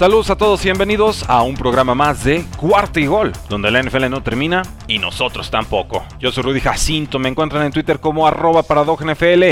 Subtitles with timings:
[0.00, 3.82] Saludos a todos y bienvenidos a un programa más de Cuarto y Gol, donde la
[3.82, 6.06] NFL no termina y nosotros tampoco.
[6.18, 9.42] Yo soy Rudy Jacinto, me encuentran en Twitter como arroba NFL.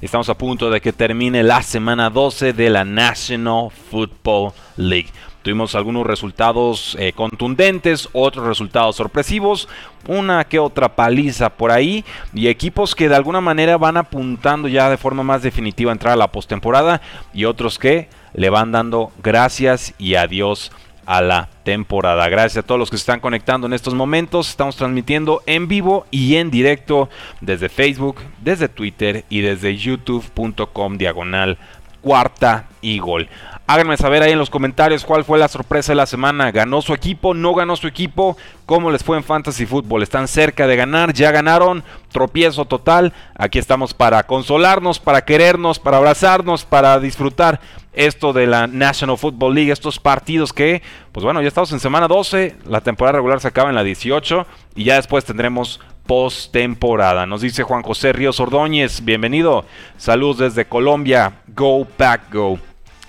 [0.00, 5.10] Estamos a punto de que termine la semana 12 de la National Football League.
[5.42, 9.68] Tuvimos algunos resultados eh, contundentes, otros resultados sorpresivos,
[10.06, 14.88] una que otra paliza por ahí y equipos que de alguna manera van apuntando ya
[14.88, 17.02] de forma más definitiva a entrar a la postemporada
[17.34, 20.72] y otros que le van dando gracias y adiós
[21.06, 22.28] a la temporada.
[22.28, 24.50] Gracias a todos los que se están conectando en estos momentos.
[24.50, 27.08] Estamos transmitiendo en vivo y en directo
[27.40, 31.56] desde Facebook, desde Twitter y desde youtube.com diagonal
[32.02, 33.28] cuarta y gol.
[33.70, 36.50] Háganme saber ahí en los comentarios cuál fue la sorpresa de la semana.
[36.50, 37.34] ¿Ganó su equipo?
[37.34, 38.34] ¿No ganó su equipo?
[38.64, 40.02] ¿Cómo les fue en Fantasy Football?
[40.02, 41.12] ¿Están cerca de ganar?
[41.12, 41.84] ¿Ya ganaron?
[42.10, 43.12] ¿Tropiezo total?
[43.36, 47.60] Aquí estamos para consolarnos, para querernos, para abrazarnos, para disfrutar
[47.92, 50.80] esto de la National Football League, estos partidos que,
[51.12, 54.46] pues bueno, ya estamos en semana 12, la temporada regular se acaba en la 18
[54.76, 57.26] y ya después tendremos postemporada.
[57.26, 59.66] Nos dice Juan José Ríos Ordóñez, bienvenido.
[59.98, 61.42] Saludos desde Colombia.
[61.48, 62.58] Go back, go.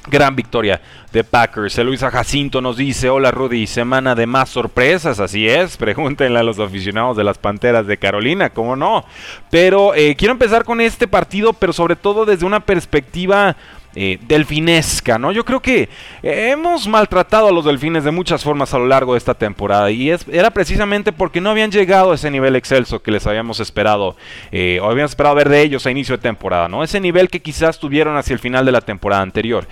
[0.08, 1.78] Gran victoria de Packers.
[1.80, 6.60] Luisa Jacinto nos dice, hola Rudy, semana de más sorpresas, así es, pregúntenle a los
[6.60, 9.06] aficionados de las Panteras de Carolina, ¿cómo no?
[9.50, 13.56] Pero eh, quiero empezar con este partido, pero sobre todo desde una perspectiva
[13.96, 15.32] eh, delfinesca, ¿no?
[15.32, 15.90] Yo creo que
[16.22, 19.90] eh, hemos maltratado a los delfines de muchas formas a lo largo de esta temporada
[19.90, 23.60] y es, era precisamente porque no habían llegado a ese nivel excelso que les habíamos
[23.60, 24.16] esperado
[24.52, 26.84] eh, o habíamos esperado ver de ellos a inicio de temporada, ¿no?
[26.84, 29.68] Ese nivel que quizás tuvieron hacia el final de la temporada anterior.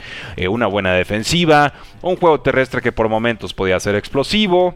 [0.49, 4.73] una buena defensiva, un juego terrestre que por momentos podía ser explosivo,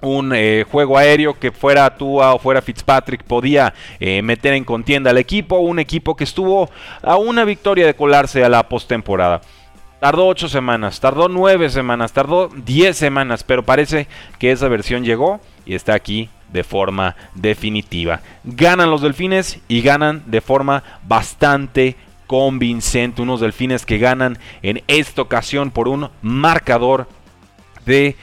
[0.00, 5.10] un eh, juego aéreo que fuera Tua o fuera Fitzpatrick podía eh, meter en contienda
[5.10, 6.70] al equipo, un equipo que estuvo
[7.02, 9.40] a una victoria de colarse a la postemporada.
[10.00, 14.06] Tardó 8 semanas, tardó 9 semanas, tardó 10 semanas, pero parece
[14.38, 18.20] que esa versión llegó y está aquí de forma definitiva.
[18.44, 21.96] Ganan los delfines y ganan de forma bastante
[22.28, 23.22] convincente.
[23.22, 27.08] Unos delfines que ganan en esta ocasión por un marcador
[27.84, 28.16] de,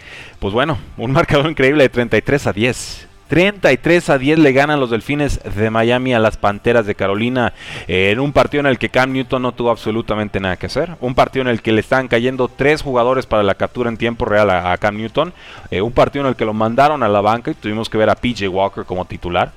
[0.46, 3.08] pues bueno, un marcador increíble de 33 a 10.
[3.30, 7.54] 33 a 10 le ganan los Delfines de Miami a las Panteras de Carolina
[7.88, 10.98] eh, en un partido en el que Cam Newton no tuvo absolutamente nada que hacer.
[11.02, 14.26] Un partido en el que le están cayendo tres jugadores para la captura en tiempo
[14.26, 15.34] real a, Cam Newton.
[15.72, 18.12] Eh, un partido en el que lo mandaron a la banca y tuvimos que ver
[18.12, 19.52] a PJ Walker como titular.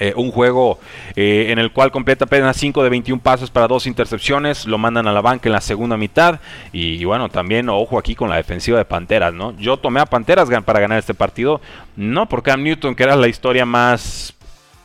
[0.00, 0.78] Eh, un juego
[1.16, 5.08] eh, en el cual completa apenas 5 de 21 pasos para dos intercepciones, lo mandan
[5.08, 6.38] a la banca en la segunda mitad
[6.72, 9.56] y, bueno, también ojo aquí con la defensiva de Panteras, ¿no?
[9.56, 11.60] Yo tomé a Panteras para ganar este partido,
[11.96, 14.36] no por Cam Newton, que era la historia más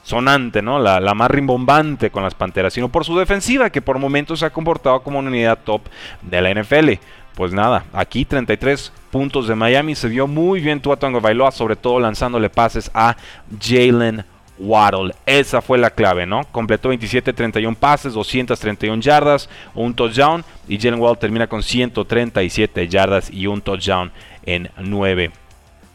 [0.02, 0.80] sonante, ¿no?
[0.80, 4.48] La, la, más rimbombante con las Panteras, sino por su defensiva, que por momentos se
[4.48, 5.84] ha comportado como una unidad top
[6.24, 6.94] de la NFL.
[7.36, 11.76] Pues nada, aquí 33 puntos de Miami, se vio muy bien Tua Tango Bailoa, sobre
[11.76, 13.16] todo lanzándole pases a
[13.60, 14.26] Jalen
[14.58, 15.14] Waddle.
[15.26, 16.44] Esa fue la clave, ¿no?
[16.52, 20.44] Completó 27, 31 pases, 231 yardas, un touchdown.
[20.68, 24.12] Y Jalen Waddle termina con 137 yardas y un touchdown
[24.46, 25.32] en 9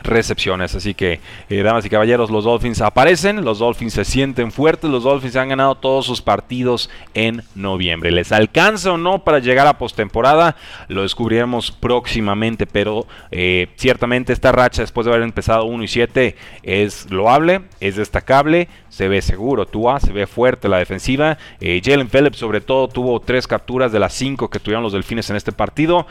[0.01, 0.75] recepciones.
[0.75, 5.05] Así que, eh, damas y caballeros, los Dolphins aparecen, los Dolphins se sienten fuertes, los
[5.05, 8.11] Dolphins han ganado todos sus partidos en noviembre.
[8.11, 10.57] ¿Les alcanza o no para llegar a postemporada?
[10.89, 16.37] Lo descubriremos próximamente, pero eh, ciertamente esta racha después de haber empezado 1 y 7
[16.63, 21.39] es loable, es destacable, se ve seguro, Tua, se ve fuerte la defensiva.
[21.61, 25.31] Eh, Jalen Phillips sobre todo tuvo tres capturas de las cinco que tuvieron los Delfines
[25.31, 26.07] en este partido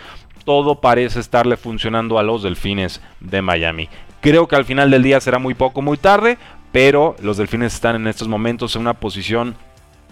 [0.47, 3.89] todo parece estarle funcionando a los Delfines de Miami.
[4.21, 6.37] Creo que al final del día será muy poco, muy tarde,
[6.71, 9.57] pero los Delfines están en estos momentos en una posición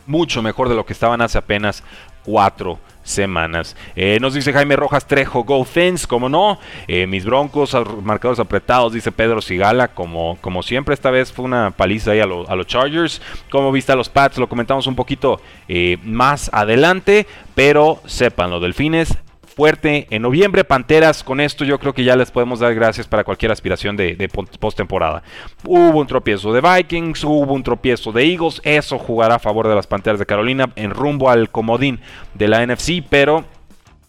[0.05, 1.85] mucho mejor de lo que estaban hace apenas
[2.25, 3.77] cuatro semanas.
[3.95, 6.59] Eh, nos dice Jaime Rojas Trejo, Go Fence, como no.
[6.89, 7.73] Eh, mis broncos,
[8.03, 10.95] marcados apretados, dice Pedro Sigala, como, como siempre.
[10.95, 13.21] Esta vez fue una paliza ahí a, los Chargers.
[13.49, 15.39] Como viste a los Pats, lo comentamos un poquito
[15.69, 17.25] eh, más adelante.
[17.55, 19.17] Pero sepan, los Delfines
[19.55, 20.63] fuerte en noviembre.
[20.63, 24.15] Panteras, con esto yo creo que ya les podemos dar gracias para cualquier aspiración de,
[24.15, 25.23] de postemporada.
[25.63, 28.61] Hubo un tropiezo de Vikings, hubo un tropiezo de Eagles.
[28.63, 31.99] Eso jugará a favor de las Panteras de Carolina en rumbo al comodín
[32.33, 33.45] de la NFC, pero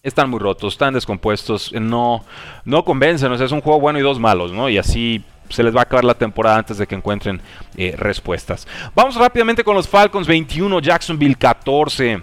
[0.02, 2.24] están muy rotos, están descompuestos, no,
[2.64, 4.68] no convencen, es un juego bueno y dos malos, ¿no?
[4.68, 7.40] Y así se les va a acabar la temporada antes de que encuentren
[7.76, 8.66] eh, respuestas.
[8.94, 12.22] Vamos rápidamente con los Falcons 21, Jacksonville 14.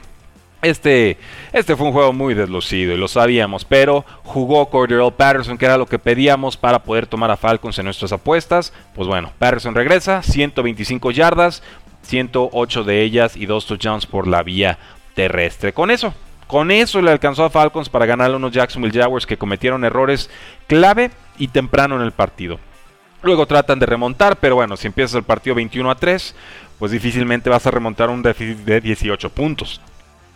[0.63, 1.17] Este,
[1.51, 5.77] este fue un juego muy deslucido y lo sabíamos, pero jugó Cordero Patterson, que era
[5.77, 8.71] lo que pedíamos para poder tomar a Falcons en nuestras apuestas.
[8.95, 11.63] Pues bueno, Patterson regresa, 125 yardas,
[12.03, 14.79] 108 de ellas y dos touchdowns por la vía
[15.15, 15.73] terrestre.
[15.73, 16.13] Con eso,
[16.47, 20.29] con eso le alcanzó a Falcons para ganar a unos Jacksonville Jaguars que cometieron errores
[20.67, 22.57] clave y temprano en el partido.
[23.21, 26.35] Luego tratan de remontar, pero bueno, si empiezas el partido 21 a 3,
[26.79, 29.81] pues difícilmente vas a remontar un déficit de 18 puntos.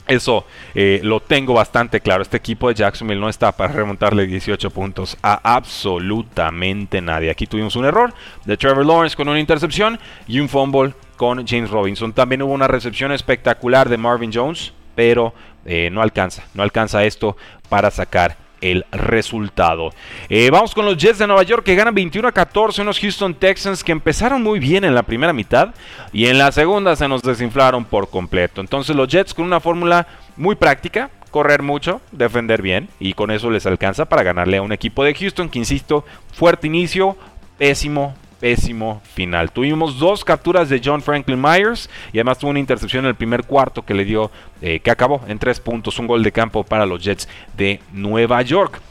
[0.07, 2.21] Eso eh, lo tengo bastante claro.
[2.21, 7.29] Este equipo de Jacksonville no está para remontarle 18 puntos a absolutamente nadie.
[7.29, 8.13] Aquí tuvimos un error
[8.45, 12.13] de Trevor Lawrence con una intercepción y un fumble con James Robinson.
[12.13, 15.33] También hubo una recepción espectacular de Marvin Jones, pero
[15.65, 17.35] eh, no alcanza, no alcanza esto
[17.67, 19.91] para sacar el resultado.
[20.29, 23.33] Eh, vamos con los Jets de Nueva York que ganan 21 a 14, unos Houston
[23.35, 25.73] Texans que empezaron muy bien en la primera mitad
[26.11, 28.61] y en la segunda se nos desinflaron por completo.
[28.61, 33.49] Entonces los Jets con una fórmula muy práctica, correr mucho, defender bien y con eso
[33.49, 37.17] les alcanza para ganarle a un equipo de Houston que insisto, fuerte inicio,
[37.57, 39.51] pésimo pésimo final.
[39.51, 43.43] Tuvimos dos capturas de John Franklin Myers y además tuvo una intercepción en el primer
[43.43, 44.31] cuarto que le dio,
[44.61, 48.41] eh, que acabó en tres puntos, un gol de campo para los Jets de Nueva
[48.41, 48.81] York.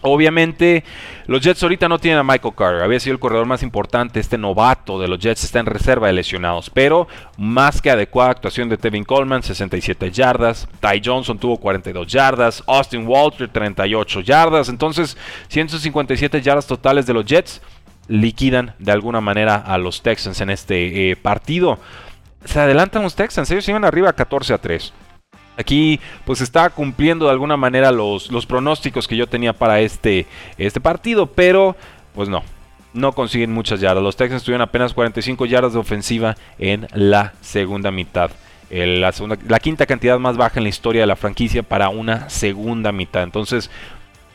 [0.00, 0.84] Obviamente,
[1.26, 2.82] los Jets ahorita no tienen a Michael Carter.
[2.82, 4.20] Había sido el corredor más importante.
[4.20, 6.70] Este novato de los Jets está en reserva de lesionados.
[6.70, 10.68] Pero más que adecuada actuación de Tevin Coleman, 67 yardas.
[10.80, 12.62] Ty Johnson tuvo 42 yardas.
[12.68, 14.68] Austin Walter, 38 yardas.
[14.68, 15.16] Entonces,
[15.48, 17.60] 157 yardas totales de los Jets
[18.08, 21.78] liquidan de alguna manera a los Texans en este eh, partido.
[22.44, 24.92] Se adelantan los Texans, ellos iban arriba 14 a 3.
[25.58, 30.26] Aquí pues está cumpliendo de alguna manera los, los pronósticos que yo tenía para este,
[30.56, 31.76] este partido, pero
[32.14, 32.44] pues no,
[32.92, 34.02] no consiguen muchas yardas.
[34.02, 38.30] Los Texans tuvieron apenas 45 yardas de ofensiva en la segunda mitad.
[38.70, 43.22] la, quinta cantidad más baja en la historia de la franquicia para una segunda mitad.
[43.22, 43.70] Entonces,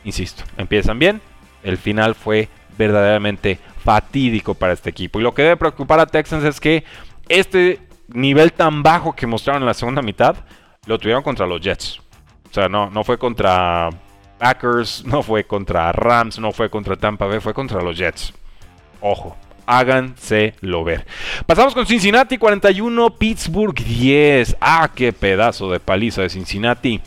[0.04, 1.20] insisto, empiezan bien.
[1.62, 5.20] El final fue verdaderamente fatídico para este equipo.
[5.20, 6.84] Y lo que debe preocupar a Texans es que
[7.28, 10.36] este nivel tan bajo que mostraron en la segunda mitad
[10.86, 12.00] lo tuvieron contra los Jets.
[12.50, 13.90] O sea, no, no fue contra
[14.38, 18.32] Packers, no fue contra Rams, no fue contra Tampa Bay, fue contra los Jets.
[19.00, 19.36] Ojo,
[19.66, 21.06] háganselo ver.
[21.46, 24.56] Pasamos con Cincinnati 41, Pittsburgh 10.
[24.60, 27.00] Ah, qué pedazo de paliza de Cincinnati.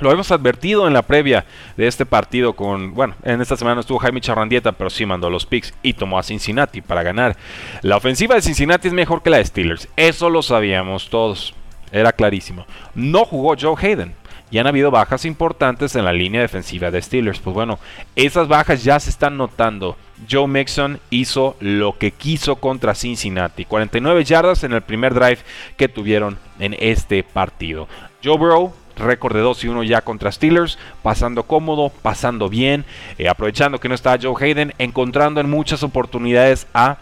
[0.00, 1.44] Lo hemos advertido en la previa
[1.76, 5.46] de este partido con, bueno, en esta semana estuvo Jaime Charrandieta, pero sí mandó los
[5.46, 7.36] picks y tomó a Cincinnati para ganar.
[7.82, 11.54] La ofensiva de Cincinnati es mejor que la de Steelers, eso lo sabíamos todos,
[11.90, 12.66] era clarísimo.
[12.94, 14.14] No jugó Joe Hayden
[14.50, 17.40] y han habido bajas importantes en la línea defensiva de Steelers.
[17.40, 17.78] Pues bueno,
[18.16, 19.96] esas bajas ya se están notando.
[20.30, 23.64] Joe Mixon hizo lo que quiso contra Cincinnati.
[23.64, 25.38] 49 yardas en el primer drive
[25.76, 27.88] que tuvieron en este partido.
[28.24, 32.84] Joe Burrow récord de 2 y 1 ya contra Steelers, pasando cómodo, pasando bien,
[33.18, 36.98] eh, aprovechando que no está Joe Hayden, encontrando en muchas oportunidades a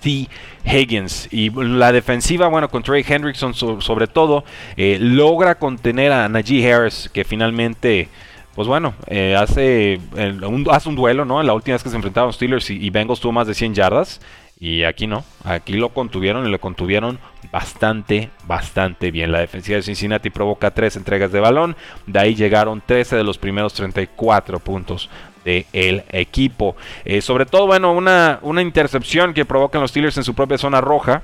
[0.00, 0.28] T.
[0.64, 1.28] Higgins.
[1.30, 4.44] Y la defensiva, bueno, con Trey Hendrickson sobre todo,
[4.76, 8.08] eh, logra contener a Najee Harris, que finalmente
[8.54, 11.42] pues bueno, eh, hace, un, hace un duelo, ¿no?
[11.42, 14.18] La última vez que se enfrentaron Steelers y, y Bengals tuvo más de 100 yardas.
[14.58, 17.18] Y aquí no, aquí lo contuvieron y lo contuvieron
[17.52, 19.30] bastante, bastante bien.
[19.30, 23.36] La defensiva de Cincinnati provoca tres entregas de balón, de ahí llegaron 13 de los
[23.36, 25.10] primeros 34 puntos
[25.44, 26.74] del equipo.
[27.04, 30.80] Eh, sobre todo, bueno, una, una intercepción que provocan los Steelers en su propia zona
[30.80, 31.22] roja.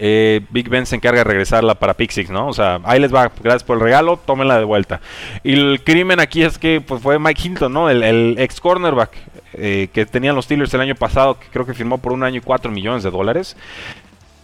[0.00, 2.48] Eh, Big Ben se encarga de regresarla para Pixix, ¿no?
[2.48, 5.00] O sea, ahí les va, gracias por el regalo, tómenla de vuelta.
[5.42, 7.90] Y el crimen aquí es que pues, fue Mike Hinton, ¿no?
[7.90, 9.10] El, ex cornerback
[9.60, 12.38] eh, que tenían los Steelers el año pasado, que creo que firmó por un año
[12.38, 13.56] y 4 millones de dólares.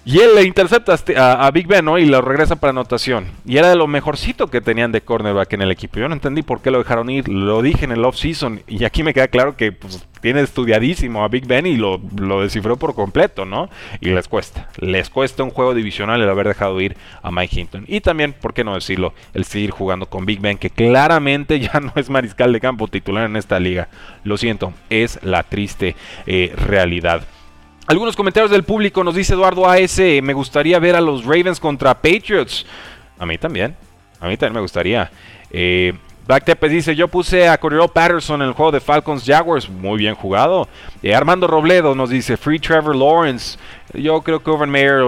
[0.07, 1.99] Y él le intercepta a, Big Ben, ¿no?
[1.99, 3.27] Y lo regresa para anotación.
[3.47, 5.99] Y era de lo mejorcito que tenían de cornerback en el equipo.
[5.99, 7.27] Yo no entendí por qué lo dejaron ir.
[7.29, 8.63] Lo dije en el off-season.
[8.67, 12.43] Y aquí me queda claro que pues, tiene estudiadísimo a Big Ben y lo, lo,
[12.43, 13.71] descifró por completo, ¿no?
[14.03, 14.69] Y les cuesta.
[14.77, 17.85] Les cuesta un juego divisional el haber dejado ir a Mike Hinton.
[17.89, 19.15] Y también, ¿por qué no decirlo?
[19.33, 23.25] El seguir jugando con Big Ben, que claramente ya no es mariscal de campo titular
[23.25, 23.89] en esta liga.
[24.23, 25.97] Lo siento, es la triste
[26.27, 27.27] eh, realidad.
[27.87, 31.95] Algunos comentarios del público nos dice Eduardo AS, me gustaría ver a los Ravens contra
[31.95, 32.65] Patriots.
[33.19, 33.77] A mí también,
[34.21, 35.11] a mí también me gustaría.
[35.51, 35.93] Eh,
[36.27, 39.99] Black Tepes dice, yo puse a Cordero Patterson en el juego de Falcons Jaguars, muy
[39.99, 40.67] bien jugado.
[41.03, 43.59] Eh, Armando Robledo nos dice, Free Trevor Lawrence.
[43.93, 45.03] Yo creo que Urban Meyer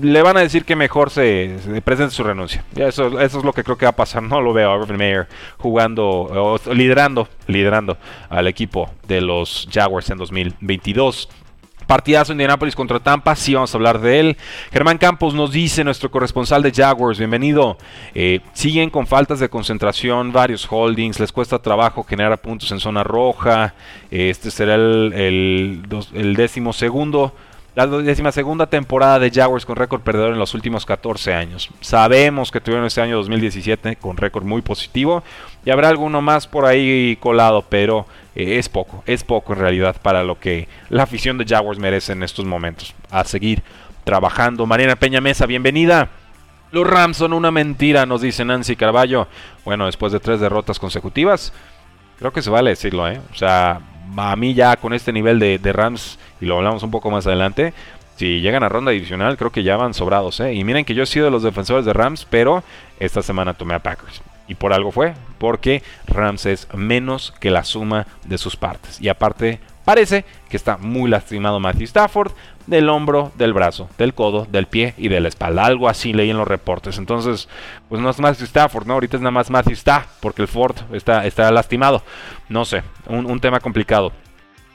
[0.00, 2.64] le van a decir que mejor se, presente su renuncia.
[2.76, 4.22] Eso, es lo que creo que va a pasar.
[4.30, 5.26] No lo veo a Urban Meyer
[5.58, 11.28] jugando liderando, liderando al equipo de los Jaguars en 2022.
[11.90, 14.36] Partidazo Indianapolis contra Tampa, sí vamos a hablar de él.
[14.70, 17.78] Germán Campos nos dice, nuestro corresponsal de Jaguars, bienvenido.
[18.14, 23.02] Eh, siguen con faltas de concentración, varios holdings, les cuesta trabajo generar puntos en zona
[23.02, 23.74] roja.
[24.08, 25.82] Este será el,
[26.14, 27.34] el décimo segundo
[27.74, 31.70] la décima segunda temporada de Jaguars con récord perdedor en los últimos 14 años.
[31.80, 35.22] Sabemos que tuvieron este año 2017 con récord muy positivo
[35.64, 39.96] y habrá alguno más por ahí colado, pero eh, es poco, es poco en realidad
[40.02, 42.94] para lo que la afición de Jaguars merece en estos momentos.
[43.10, 43.62] A seguir
[44.04, 44.66] trabajando.
[44.66, 46.08] Mariana Peña Mesa, bienvenida.
[46.72, 49.28] Los Rams son una mentira, nos dice Nancy Carballo.
[49.64, 51.52] Bueno, después de tres derrotas consecutivas,
[52.18, 53.20] creo que se vale decirlo, ¿eh?
[53.32, 53.80] O sea,
[54.16, 57.72] a mí ya con este nivel de, Rams, y lo hablamos un poco más adelante,
[58.16, 60.40] si llegan a ronda divisional, creo que ya van sobrados.
[60.40, 60.52] ¿eh?
[60.52, 62.62] Y miren que yo he sido de los defensores de Rams, pero
[62.98, 64.20] esta semana tomé a Packers.
[64.46, 69.00] Y por algo fue, porque Rams es menos que la suma de sus partes.
[69.00, 72.32] Y aparte, parece que está muy lastimado Matthew Stafford
[72.70, 75.66] del hombro, del brazo, del codo, del pie y de la espalda.
[75.66, 76.96] Algo así leí en los reportes.
[76.96, 77.48] Entonces,
[77.88, 78.94] pues no es Matthew Stafford, ¿no?
[78.94, 82.02] Ahorita es nada más Matthew Staff, porque el Ford está, está lastimado.
[82.48, 84.12] No sé, un, tema complicado.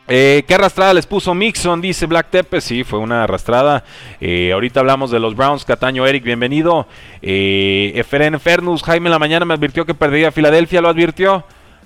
[0.08, 1.82] Eh, ¿Qué arrastrada les puso Mixon?
[1.82, 2.62] Dice Black Tepe.
[2.62, 3.84] Sí, fue una arrastrada.
[4.20, 5.66] Eh, ahorita hablamos de los Browns.
[5.66, 6.88] Cataño Eric, bienvenido.
[7.22, 10.82] Eh, Eferen Fernus, Jaime la mañana me advirtió que perdía Filadelfia.
[10.82, 11.46] ¿Lo advirtió?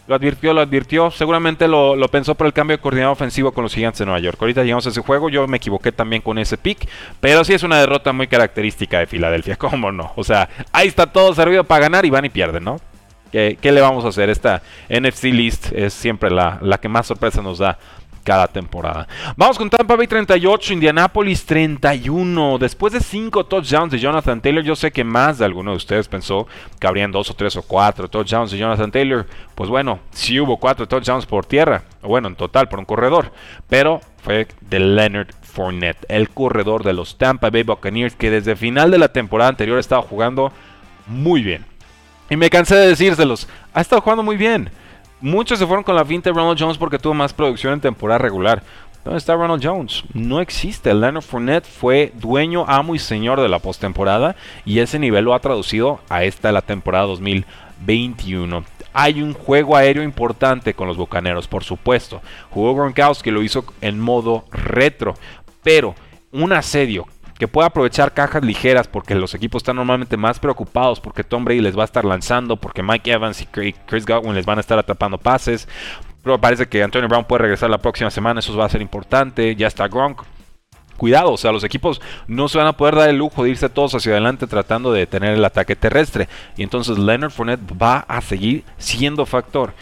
[0.09, 1.11] Lo advirtió, lo advirtió.
[1.11, 4.39] Seguramente lo, pensó por el cambio de coordinador ofensivo con los Gigantes de Nueva York.
[4.41, 5.29] Ahorita llegamos a ese juego.
[5.29, 6.89] Yo me equivoqué también con ese pick.
[7.19, 9.55] Pero sí es una derrota muy característica de Filadelfia.
[9.57, 10.11] ¿Cómo no?
[10.15, 12.81] O sea, ahí está todo servido para ganar y van y pierden, ¿no?
[13.31, 14.31] ¿Qué, le vamos a hacer?
[14.31, 17.77] Esta NFC List es siempre la, la que más sorpresa nos da
[18.23, 19.07] cada temporada.
[19.35, 22.57] Vamos con Tampa Bay 38, Indianapolis 31.
[22.57, 26.07] Después de 5 touchdowns de Jonathan Taylor, yo sé que más de alguno de ustedes
[26.07, 26.47] pensó
[26.79, 29.25] que habrían 2 o 3 o 4 touchdowns de Jonathan Taylor.
[29.55, 33.31] Pues bueno, sí hubo 4 touchdowns por tierra, bueno, en total por un corredor,
[33.67, 38.91] pero fue de Leonard Fournette, el corredor de los Tampa Bay Buccaneers que desde final
[38.91, 40.51] de la temporada anterior estaba jugando
[41.07, 41.65] muy bien.
[42.29, 44.69] Y me cansé de decírselos, ha estado jugando muy bien.
[45.21, 48.19] Muchos se fueron con la finta de Ronald Jones porque tuvo más producción en temporada
[48.19, 48.63] regular.
[49.03, 50.03] ¿Dónde está Ronald Jones?
[50.13, 50.93] No existe.
[50.93, 55.39] Leonard Fournette fue dueño, amo y señor de la postemporada y ese nivel lo ha
[55.39, 58.63] traducido a esta la temporada 2021.
[58.93, 62.21] Hay un juego aéreo importante con los Bucaneros, por supuesto.
[62.49, 65.15] Jugó Gronkowski, lo hizo en modo retro,
[65.63, 65.95] pero
[66.31, 67.07] un asedio
[67.39, 71.61] que pueda aprovechar cajas ligeras porque los equipos están normalmente más preocupados porque Tom Brady
[71.61, 74.77] les va a estar lanzando, porque Mike Evans y Chris Godwin les van a estar
[74.77, 75.67] atrapando pases.
[76.21, 79.55] Pero parece que Antonio Brown puede regresar la próxima semana, eso va a ser importante.
[79.55, 80.21] Ya está Gronk.
[80.97, 83.69] Cuidado, o sea, los equipos no se van a poder dar el lujo de irse
[83.69, 86.27] todos hacia adelante tratando de detener el ataque terrestre.
[86.57, 89.73] Y entonces Leonard Fournette va a seguir siendo factor.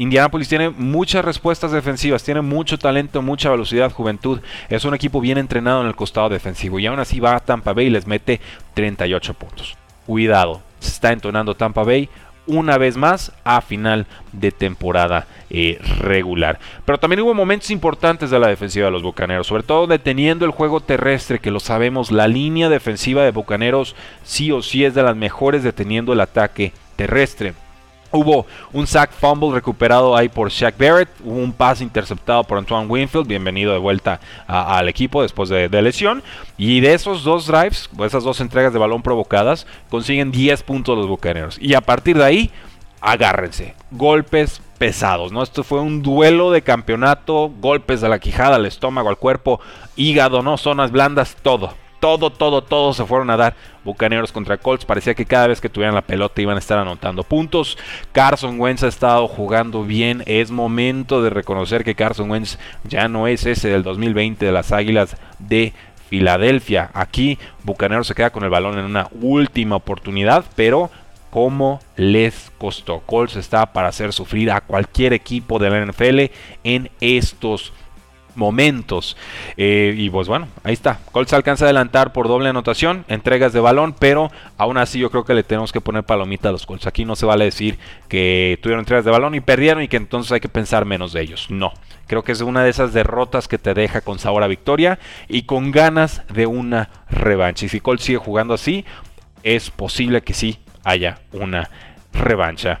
[0.00, 4.40] Indianapolis tiene muchas respuestas defensivas, tiene mucho talento, mucha velocidad, juventud.
[4.70, 7.74] Es un equipo bien entrenado en el costado defensivo y aún así va a Tampa
[7.74, 8.40] Bay y les mete
[8.72, 9.76] 38 puntos.
[10.06, 12.08] Cuidado, se está entonando Tampa Bay
[12.46, 16.58] una vez más a final de temporada eh, regular.
[16.86, 20.50] Pero también hubo momentos importantes de la defensiva de los Bucaneros, sobre todo deteniendo el
[20.50, 25.02] juego terrestre, que lo sabemos, la línea defensiva de Bucaneros sí o sí es de
[25.02, 27.52] las mejores deteniendo el ataque terrestre.
[28.12, 31.08] Hubo un sack fumble recuperado ahí por Shaq Barrett.
[31.22, 33.28] Hubo un pase interceptado por Antoine Winfield.
[33.28, 36.22] Bienvenido de vuelta al equipo después de, lesión.
[36.58, 41.06] Y de esos dos drives, esas dos entregas de balón provocadas, consiguen 10 puntos los
[41.06, 41.56] bucaneros.
[41.60, 42.50] Y a partir de ahí,
[43.00, 43.76] agárrense.
[43.92, 45.44] Golpes pesados, ¿no?
[45.44, 47.52] Esto fue un duelo de campeonato.
[47.60, 49.60] Golpes a la quijada, al estómago, al cuerpo,
[49.94, 50.56] hígado, ¿no?
[50.56, 53.54] Zonas blandas, todo todo, todo, todo se fueron a dar
[53.84, 54.84] Bucaneros contra Colts.
[54.84, 57.78] Parecía que cada vez que tuvieran la pelota iban a estar anotando puntos.
[58.12, 60.22] Carson Wentz ha estado jugando bien.
[60.26, 64.72] Es momento de reconocer que Carson Wentz ya no es ese del 2020 de las
[64.72, 65.72] Águilas de
[66.08, 66.90] Filadelfia.
[66.92, 70.90] Aquí Bucaneros se queda con el balón en una última oportunidad, pero
[71.30, 73.00] ¿cómo les costó?
[73.00, 76.32] Colts está para hacer sufrir a cualquier equipo de la NFL
[76.64, 77.72] en estos
[78.34, 79.16] momentos.
[79.56, 81.00] Eh, y pues bueno, ahí está.
[81.12, 85.24] Colts alcanza a adelantar por doble anotación, entregas de balón, pero aún así yo creo
[85.24, 86.86] que le tenemos que poner palomita a los Colts.
[86.86, 90.32] Aquí no se vale decir que tuvieron entregas de balón y perdieron y que entonces
[90.32, 91.46] hay que pensar menos de ellos.
[91.50, 91.72] No.
[92.06, 95.42] Creo que es una de esas derrotas que te deja con sabor a victoria y
[95.42, 97.66] con ganas de una revancha.
[97.66, 98.84] Y si Colts sigue jugando así,
[99.42, 101.70] es posible que sí haya una
[102.12, 102.80] revancha.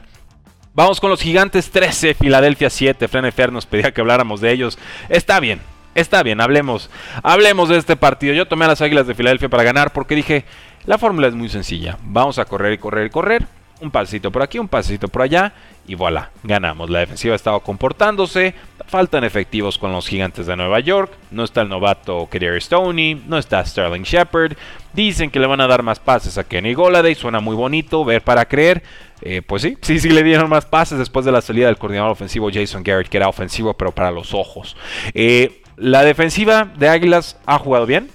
[0.80, 3.06] Vamos con los gigantes 13, Filadelfia 7.
[3.06, 4.78] Fren Fer nos pedía que habláramos de ellos.
[5.10, 5.60] Está bien,
[5.94, 6.88] está bien, hablemos.
[7.22, 8.32] Hablemos de este partido.
[8.32, 10.46] Yo tomé a las Águilas de Filadelfia para ganar porque dije,
[10.86, 11.98] la fórmula es muy sencilla.
[12.02, 13.46] Vamos a correr y correr y correr.
[13.82, 15.52] Un pasito por aquí, un pasito por allá
[15.86, 16.88] y voilà, ganamos.
[16.88, 18.54] La defensiva ha estado comportándose,
[18.86, 23.38] faltan efectivos con los gigantes de Nueva York, no está el novato Kader Stoney, no
[23.38, 24.52] está Sterling Shepard,
[24.92, 28.22] dicen que le van a dar más pases a Kenny Goladay, suena muy bonito, ver
[28.22, 28.82] para creer.
[29.22, 32.10] Eh, pues sí, sí, sí le dieron más pases después de la salida del coordinador
[32.10, 34.76] ofensivo Jason Garrett, que era ofensivo pero para los ojos.
[35.14, 38.10] Eh, la defensiva de Águilas ha jugado bien,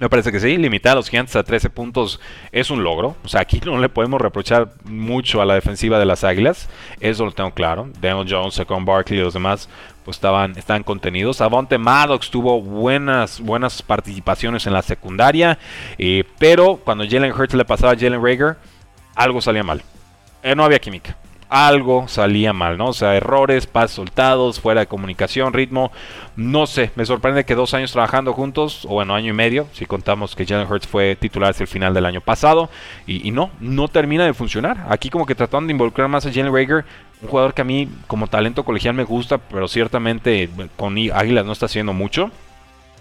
[0.00, 2.20] me parece que sí, limitar a los gigantes a 13 puntos
[2.52, 3.16] es un logro.
[3.22, 6.70] O sea, aquí no le podemos reprochar mucho a la defensiva de las Águilas.
[7.00, 7.90] Eso lo tengo claro.
[8.00, 9.68] Daniel Jones, Second Barkley y los demás
[10.02, 11.42] pues estaban, estaban contenidos.
[11.42, 15.58] Avonte Maddox tuvo buenas, buenas participaciones en la secundaria.
[15.98, 18.56] Eh, pero cuando Jalen Hurts le pasaba a Jalen Rager,
[19.14, 19.82] algo salía mal.
[20.42, 21.16] Eh, no había química
[21.50, 22.86] algo salía mal, ¿no?
[22.86, 25.90] O sea, errores, pasos soltados, fuera de comunicación, ritmo.
[26.36, 29.84] No sé, me sorprende que dos años trabajando juntos, o bueno, año y medio, si
[29.84, 32.70] contamos que Jalen Hurts fue titular hasta el final del año pasado,
[33.06, 34.86] y, no, no termina de funcionar.
[34.88, 36.84] Aquí como que tratando de involucrar más a Jalen Rager,
[37.20, 41.52] un jugador que a mí como talento colegial me gusta, pero ciertamente con Águilas no
[41.52, 42.30] está haciendo mucho.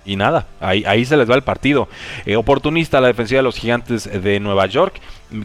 [0.05, 1.87] Y nada, ahí, ahí se les va el partido.
[2.25, 4.99] Eh, oportunista la defensiva de los gigantes de Nueva York.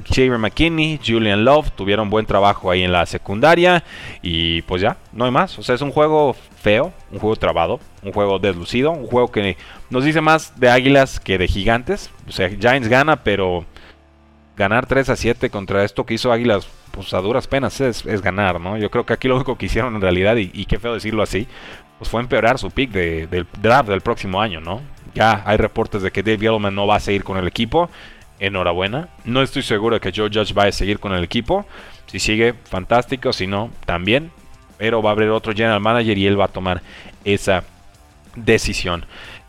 [0.08, 3.84] Xavier McKinney, Julian Love tuvieron buen trabajo ahí en la secundaria.
[4.22, 5.58] Y pues ya, no hay más.
[5.58, 9.56] O sea, es un juego feo, un juego trabado, un juego deslucido, un juego que
[9.90, 12.10] nos dice más de águilas que de gigantes.
[12.28, 13.66] O sea, Giants gana, pero
[14.56, 18.60] ganar 3 a 7 contra esto que hizo Águilas, pues a duras penas es, ganar,
[18.60, 18.78] ¿no?
[18.78, 21.22] Yo creo que aquí lo único que hicieron en realidad, y, y qué feo decirlo
[21.22, 21.48] así,
[22.04, 24.82] pues fue empeorar su pick del draft del próximo año, ¿no?
[25.14, 27.88] Ya hay reportes de que Dave Gettleman no va a seguir con el equipo.
[28.38, 29.08] Enhorabuena.
[29.24, 31.64] No estoy seguro de que Joe Judge vaya a seguir con el equipo.
[32.04, 33.32] Si sigue, fantástico.
[33.32, 34.32] Si no, también.
[34.76, 36.82] Pero va a haber otro general manager y él va a tomar
[37.24, 37.64] esa
[38.36, 39.06] decisión.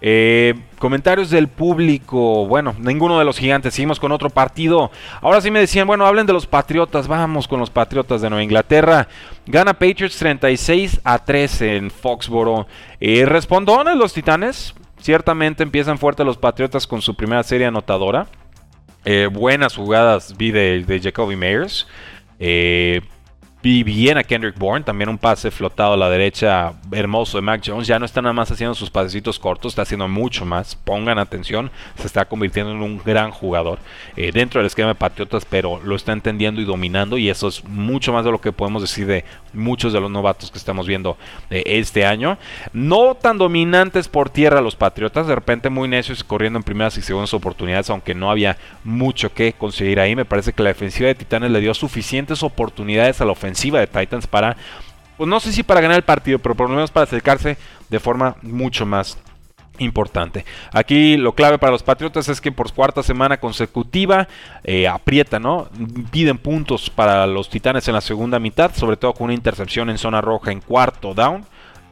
[0.07, 2.45] Eh, comentarios del público.
[2.45, 3.73] Bueno, ninguno de los gigantes.
[3.73, 4.91] Seguimos con otro partido.
[5.19, 7.07] Ahora sí me decían, bueno, hablen de los Patriotas.
[7.07, 9.07] Vamos con los Patriotas de Nueva Inglaterra.
[9.47, 12.67] Gana Patriots 36 a 13 en Foxboro.
[12.99, 14.75] Eh, respondones los Titanes.
[14.99, 18.27] Ciertamente empiezan fuerte los Patriotas con su primera serie anotadora.
[19.05, 21.87] Eh, buenas jugadas vi de, de Jacoby Meyers.
[22.37, 23.01] Eh,
[23.65, 27.63] Vi bien a Kendrick Bourne, también un pase flotado a la derecha hermoso de Mac
[27.65, 27.87] Jones.
[27.87, 30.75] Ya no está nada más haciendo sus pasecitos cortos, está haciendo mucho más.
[30.75, 33.79] Pongan atención, se está convirtiendo en un gran jugador
[34.17, 37.17] eh, dentro del esquema de Patriotas, pero lo está entendiendo y dominando.
[37.17, 40.51] Y eso es mucho más de lo que podemos decir de muchos de los novatos
[40.51, 41.17] que estamos viendo
[41.49, 42.37] eh, este año.
[42.71, 47.01] No tan dominantes por tierra los Patriotas, de repente muy necios corriendo en primeras y
[47.01, 50.15] segundas oportunidades, aunque no había mucho que conseguir ahí.
[50.15, 53.87] Me parece que la defensiva de Titanes le dio suficientes oportunidades a la ofensiva de
[53.87, 54.55] Titans para,
[55.17, 57.57] pues no sé si para ganar el partido, pero por lo menos para acercarse
[57.89, 59.17] de forma mucho más
[59.79, 60.45] importante.
[60.71, 64.27] Aquí lo clave para los Patriotas es que por cuarta semana consecutiva
[64.63, 64.89] eh,
[65.41, 65.67] ¿no?
[66.11, 69.97] Piden puntos para los Titanes en la segunda mitad, sobre todo con una intercepción en
[69.97, 71.45] zona roja en cuarto down.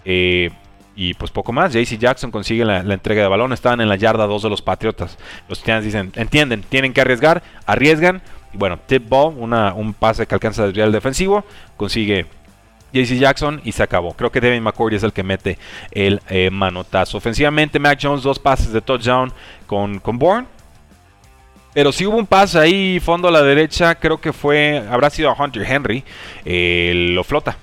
[0.06, 0.50] Eh,
[0.96, 1.74] y pues poco más.
[1.74, 3.52] JC Jackson consigue la, entrega de balón.
[3.52, 5.18] Estaban en la yarda 2 de los Patriotas.
[5.50, 8.22] Los Titanes dicen, entienden, tienen que arriesgar, arriesgan
[8.54, 11.44] bueno, tip ball, una, un pase que alcanza a desviar el defensivo,
[11.78, 12.26] consigue
[12.94, 14.14] JC Jackson y se acabó.
[14.14, 15.58] Creo que Devin McCourty es el que mete
[15.92, 17.18] el eh, manotazo.
[17.18, 19.34] Ofensivamente, Mac Jones, dos pases de touchdown
[19.66, 20.48] con, con Bourne.
[21.74, 25.32] Pero si hubo un pase ahí, fondo a la derecha, creo que fue, habrá sido
[25.32, 26.04] a Hunter Henry,
[26.46, 27.58] eh, lo flota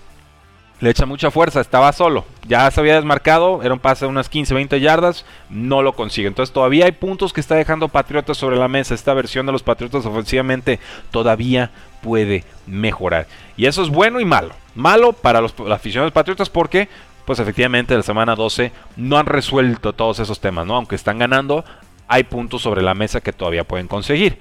[0.81, 4.31] le echa mucha fuerza, estaba solo, ya se había desmarcado, era un pase de unas
[4.31, 6.29] 15, 20 yardas, no lo consigue.
[6.29, 8.95] Entonces todavía hay puntos que está dejando Patriotas sobre la mesa.
[8.95, 11.71] Esta versión de los Patriotas ofensivamente todavía
[12.03, 13.27] puede mejorar.
[13.57, 14.55] Y eso es bueno y malo.
[14.75, 16.89] Malo para los, de Patriotas porque,
[17.27, 20.77] pues efectivamente, la semana 12 no han resuelto todos esos temas, ¿no?
[20.77, 21.65] Aunque están ganando,
[22.09, 24.39] hay puntos sobre la mesa que todavía pueden conseguir.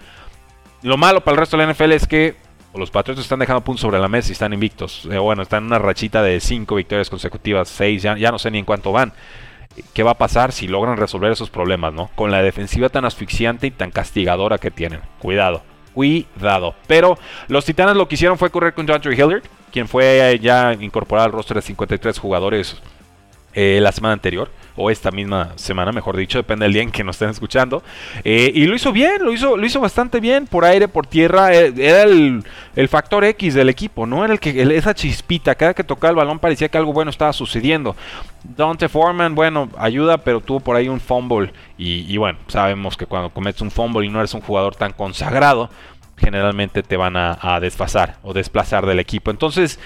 [0.84, 2.38] Lo malo para el resto de la NFL es que
[2.75, 5.08] los Patriots están dejando puntos sobre la mesa y están invictos.
[5.12, 8.60] Eh, bueno, están en una rachita de 5 victorias consecutivas, 6, ya, no sé ni
[8.60, 9.13] en cuánto van.
[9.93, 12.10] ¿Qué va a pasar si logran resolver esos problemas, no?
[12.15, 15.01] Con la defensiva tan asfixiante y tan castigadora que tienen.
[15.19, 16.75] Cuidado, cuidado.
[16.88, 21.27] Pero los Titanes lo que hicieron fue correr con John Hilliard, quien fue ya incorporado
[21.27, 22.82] al roster de 53 jugadores
[23.62, 27.04] eh, la semana anterior o esta misma semana, mejor dicho, depende del día en que
[27.04, 27.84] nos estén escuchando.
[28.24, 31.54] Eh, y lo hizo bien, lo hizo, lo hizo bastante bien, por aire, por tierra,
[31.54, 32.45] eh, era el,
[32.88, 34.24] factor X del equipo, ¿no?
[34.24, 37.34] Era el que, esa chispita, cada que tocaba el balón parecía que algo bueno estaba
[37.34, 37.98] sucediendo.
[38.43, 41.52] Dante Foreman, bueno, ayuda, pero tuvo por ahí un fumble.
[41.78, 44.93] Y, y bueno, sabemos que cuando cometes un fumble y no eres un jugador tan
[44.93, 45.69] consagrado,
[46.19, 49.32] generalmente te van a, desfasar o desplazar del equipo.
[49.32, 49.79] Entonces,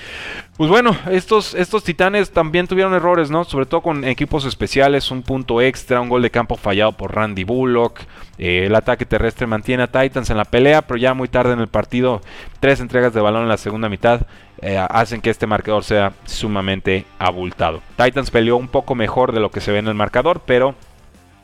[0.57, 3.43] pues bueno, estos, estos titanes también tuvieron errores, ¿no?
[3.43, 7.43] Sobre todo con equipos especiales, un punto extra, un gol de campo fallado por Randy
[7.43, 8.01] Bullock.
[8.37, 11.59] Eh, el ataque terrestre mantiene a Titans en la pelea, pero ya muy tarde en
[11.59, 12.21] el partido,
[12.59, 14.21] tres entregas de balón en la segunda mitad
[14.65, 17.81] eh, hacen que este marcador sea sumamente abultado.
[17.97, 20.73] Titans peleó un poco mejor de lo que se ve en el marcador, pero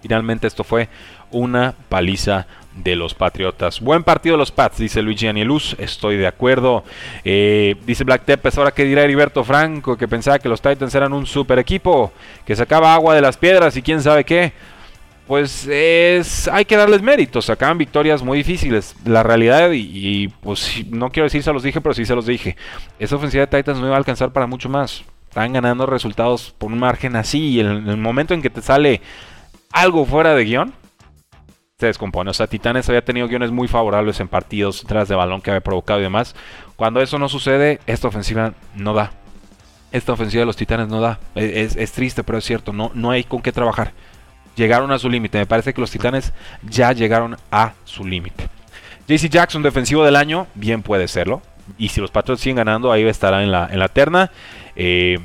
[0.02, 0.88] finalmente esto fue
[1.30, 2.48] una paliza
[2.84, 3.80] de los Patriotas.
[3.80, 5.76] Buen partido de los Pats, dice Luigi Anieluz.
[5.80, 6.84] Estoy de acuerdo.
[7.24, 11.14] Eh, dice Black Tepes, ahora que dirá Heriberto Franco, que pensaba que los Titans eran
[11.14, 12.12] un super equipo,
[12.46, 14.54] que sacaba agua de las piedras y quién sabe qué.
[15.28, 18.96] Pues es, hay que darles méritos, sacaban victorias muy difíciles.
[19.06, 22.56] La realidad, y, pues no quiero decir se los dije, pero sí se los dije.
[22.98, 25.04] Esa ofensiva de Titans no iba a alcanzar para mucho más.
[25.28, 27.50] Están ganando resultados por un margen así.
[27.50, 29.02] Y en el momento en que te sale
[29.72, 30.74] algo fuera de guion,
[31.80, 32.30] se descompone.
[32.30, 35.62] O sea, Titanes había tenido guiones muy favorables en partidos tras de balón que había
[35.62, 36.36] provocado y demás.
[36.76, 39.12] Cuando eso no sucede, esta ofensiva no da.
[39.94, 41.20] Esta ofensiva de los Titanes no da.
[41.36, 42.74] E, es, triste, pero es cierto.
[42.74, 43.94] No, no hay con qué trabajar.
[44.58, 45.38] Llegaron a su límite.
[45.38, 48.50] Me parece que los Titanes ya llegaron a su límite.
[49.08, 51.42] JC Jackson, defensivo del año, bien puede serlo.
[51.78, 54.32] Y si los Patriots siguen ganando, ahí estará en la, en la terna.
[54.76, 55.18] Eh,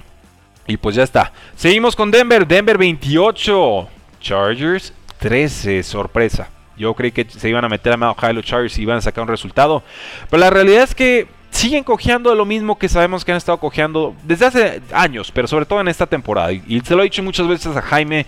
[0.69, 1.33] y pues ya está.
[1.57, 2.47] Seguimos con Denver.
[2.47, 3.89] Denver 28.
[4.21, 4.93] Chargers
[5.25, 6.51] 13, sorpresa.
[6.77, 9.01] Yo creí que se iban a meter a Mount High los Chargers y iban a
[9.01, 9.83] sacar un resultado.
[10.29, 14.15] Pero la realidad es que siguen cojeando lo mismo que sabemos que han estado cojeando
[14.25, 16.53] desde hace años, pero sobre todo en esta temporada.
[16.53, 18.27] Y se lo he dicho muchas veces a Jaime.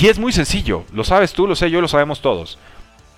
[0.00, 0.82] Y es muy sencillo.
[0.92, 2.58] Lo sabes tú, lo sé yo, lo sabemos todos.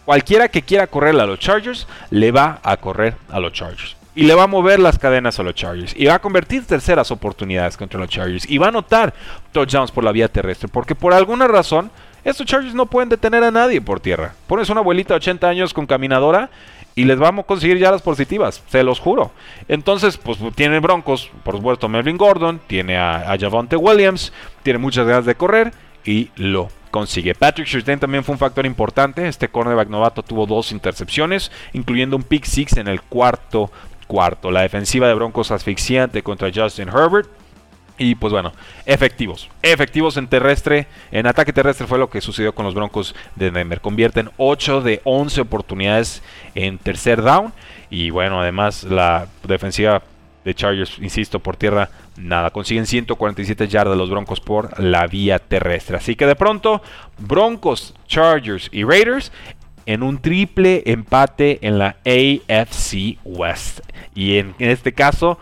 [0.05, 3.97] Cualquiera que quiera correr a los Chargers, le va a correr a los Chargers.
[4.15, 5.95] Y le va a mover las cadenas a los Chargers.
[5.97, 8.51] Y va a convertir terceras oportunidades contra los Chargers.
[8.51, 9.15] Y va a anotar
[9.53, 10.69] touchdowns por la vía terrestre.
[10.69, 11.91] Porque por alguna razón
[12.29, 14.35] estos Chargers no pueden detener a nadie por tierra.
[14.47, 16.51] Pones una abuelita de 80 años con caminadora
[16.95, 19.31] y les vamos a conseguir ya las positivas, se los juro.
[19.69, 25.25] Entonces, pues tiene Broncos, por supuesto, Melvin Gordon, tiene a, Javonte Williams, tiene muchas ganas
[25.25, 25.73] de correr
[26.05, 27.35] y lo consigue.
[27.35, 29.29] Patrick Surtain también fue un factor importante.
[29.29, 33.71] Este cornerback novato tuvo dos intercepciones, incluyendo un pick six en el cuarto
[34.09, 34.51] cuarto.
[34.51, 37.29] La defensiva de Broncos asfixiante contra Justin Herbert.
[37.99, 38.53] Y pues bueno,
[38.87, 39.51] efectivos.
[39.61, 40.87] Efectivos en terrestre.
[41.11, 43.81] En ataque terrestre fue lo que sucedió con los Broncos de Denver.
[43.81, 46.23] Convierten 8 de 11 oportunidades
[46.55, 47.53] en tercer down.
[47.91, 50.03] Y bueno, además la defensiva
[50.45, 52.51] de Chargers, insisto, por tierra, nada.
[52.51, 55.97] Consiguen 147 yardas los Broncos por la vía terrestre.
[55.97, 56.81] Así que de pronto,
[57.19, 59.33] Broncos, Chargers y Raiders
[59.87, 63.81] en un triple empate en la AFC West.
[64.15, 65.39] Y en este caso,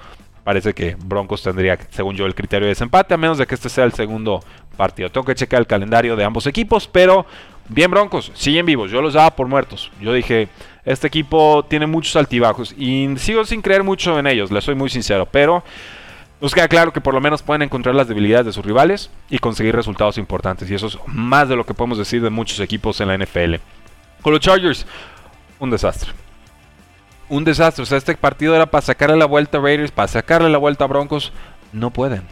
[0.47, 3.69] parece que Broncos tendría, según yo, el criterio de desempate, a menos de que este
[3.69, 4.45] sea el segundo
[4.77, 5.11] partido.
[5.11, 7.27] Tengo que checar el calendario de ambos equipos, pero
[7.69, 8.93] bien Broncos, siguen vivos.
[8.93, 9.91] Yo los daba por muertos.
[10.01, 10.47] Yo dije,
[10.85, 14.89] este equipo tiene muchos altibajos y sigo sin creer mucho en ellos, les soy muy
[14.89, 15.65] sincero, pero
[16.41, 19.41] nos queda claro que por lo menos pueden encontrar las debilidades de sus rivales y
[19.41, 20.71] conseguir resultados importantes.
[20.71, 23.57] Y eso es más de lo que podemos decir de muchos equipos en la NFL.
[24.23, 24.87] Con los Chargers,
[25.59, 26.13] un desastre
[27.29, 27.83] un desastre.
[27.83, 30.85] O sea, este partido era para sacarle la vuelta a Raiders, para sacarle la vuelta
[30.85, 31.33] a Broncos.
[31.73, 32.23] No pueden.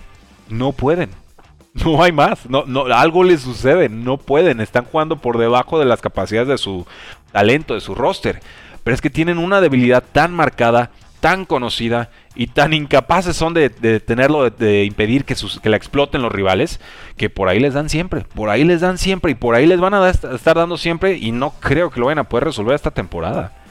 [0.48, 1.11] No pueden.
[1.85, 2.48] No hay más.
[2.48, 3.88] No, no, algo les sucede.
[3.88, 4.61] No pueden.
[4.61, 6.87] Están jugando por debajo de las capacidades de su
[7.33, 8.40] talento, de su roster.
[8.85, 13.70] Pero es que tienen una debilidad tan marcada, tan conocida y tan incapaces son de,
[13.70, 15.35] tenerlo, de, impedir que,
[15.68, 16.78] la exploten los rivales,
[17.16, 18.20] que por ahí les dan siempre.
[18.20, 21.16] Por ahí les dan siempre y por ahí les van a estar dando siempre.
[21.16, 23.63] Y no creo que lo vayan a poder resolver esta temporada.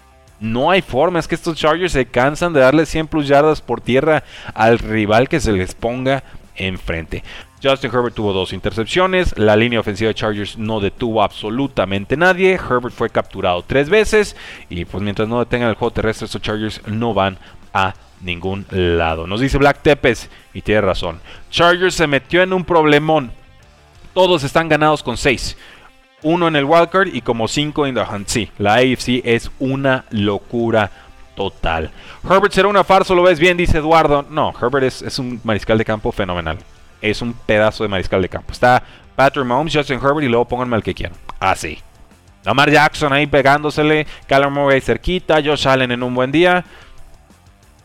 [0.44, 3.80] No hay forma, es que estos Chargers se cansan de darle 100 plus yardas por
[3.80, 6.22] tierra al rival que se les ponga
[6.58, 7.24] enfrente.
[7.64, 12.94] Justin Herbert tuvo dos intercepciones, la línea ofensiva de Chargers no detuvo absolutamente nadie, Herbert
[12.94, 14.36] fue capturado tres veces
[14.70, 17.38] y pues mientras no detengan el juego terrestre estos Chargers no van
[17.74, 19.26] a ningún lado.
[19.28, 21.22] Nos dice Black Tepes y tiene razón.
[21.52, 23.32] Chargers se metió en un problemón.
[24.14, 25.56] Todos están ganados con 6
[26.24, 28.28] uno en el wildcard y como cinco en the hunt.
[28.28, 30.90] Sí, la AFC es una locura
[31.36, 31.92] total.
[32.24, 34.26] Herbert será una farsa, lo ves bien, dice Eduardo.
[34.30, 36.58] No, Herbert es, un mariscal de campo fenomenal.
[37.02, 38.52] Es un pedazo de mariscal de campo.
[38.52, 38.84] Está
[39.16, 41.18] Patrick Mahomes, Justin Herbert y luego pónganme al que quieran.
[41.40, 41.80] Así.
[42.46, 44.06] Lamar Jackson ahí pegándosele.
[44.28, 45.42] Callum Murray cerquita.
[45.44, 46.64] Josh Allen en un buen día.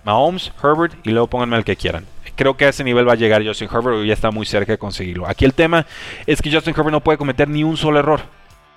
[0.09, 2.07] Mahomes, Herbert y luego pónganme al que quieran.
[2.35, 4.73] Creo que a ese nivel va a llegar Justin Herbert y ya está muy cerca
[4.73, 5.29] de conseguirlo.
[5.29, 5.85] Aquí el tema
[6.27, 8.23] es que Justin Herbert no puede cometer ni un solo error.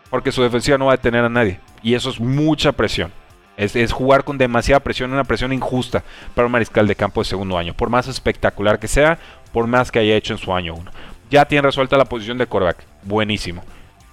[0.10, 1.62] Porque su defensiva no va a detener a nadie.
[1.82, 3.14] Y eso es mucha presión.
[3.56, 6.04] Es, jugar con demasiada presión, una presión injusta
[6.36, 7.74] para un mariscal de campo de segundo año.
[7.74, 9.18] Por más espectacular que sea,
[9.54, 10.92] por más que haya hecho en su año 1.
[11.30, 12.84] Ya tiene resuelta la posición de quarterback.
[13.04, 13.64] Buenísimo.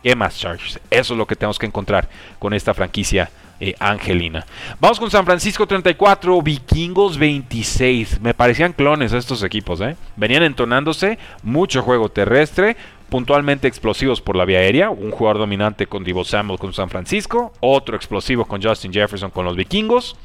[0.05, 0.79] ¿Qué más Chargers?
[0.89, 3.29] Eso es lo que tenemos que encontrar con esta franquicia
[3.61, 4.47] eh, angelina.
[4.81, 8.21] Vamos con San Francisco 34, Vikingos 26.
[8.21, 9.97] Me parecían clones estos equipos, ¿eh?
[10.17, 12.77] Venían entonándose, mucho juego terrestre,
[13.09, 14.91] puntualmente explosivos por la vía aérea.
[14.91, 19.45] Un jugador dominante con Divo Samuel con San Francisco, otro explosivo con Justin Jefferson con
[19.45, 20.17] los Vikingos.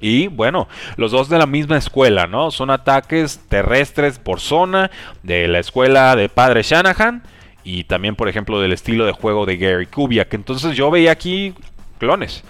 [0.00, 2.50] Y bueno, los dos de la misma escuela, ¿no?
[2.50, 4.90] Son ataques terrestres por zona
[5.22, 7.22] de la escuela de padre Shanahan
[7.62, 10.34] y también, por ejemplo, del estilo de juego de Gary Kubiak.
[10.34, 11.54] Entonces yo veía aquí
[11.98, 12.44] clones.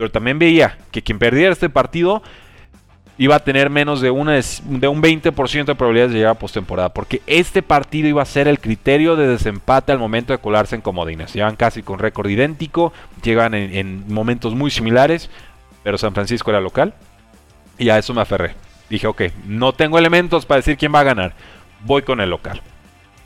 [0.00, 2.22] Pero también veía que quien perdiera este partido
[3.18, 6.88] iba a tener menos de, una, de un 20% de probabilidades de llegar a postemporada.
[6.88, 10.80] Porque este partido iba a ser el criterio de desempate al momento de colarse en
[10.80, 11.34] comodines.
[11.34, 15.28] Llevan casi con récord idéntico, llegan en, en momentos muy similares,
[15.82, 16.94] pero San Francisco era local.
[17.76, 18.54] Y a eso me aferré.
[18.88, 21.34] Dije, ok, no tengo elementos para decir quién va a ganar.
[21.84, 22.62] Voy con el local.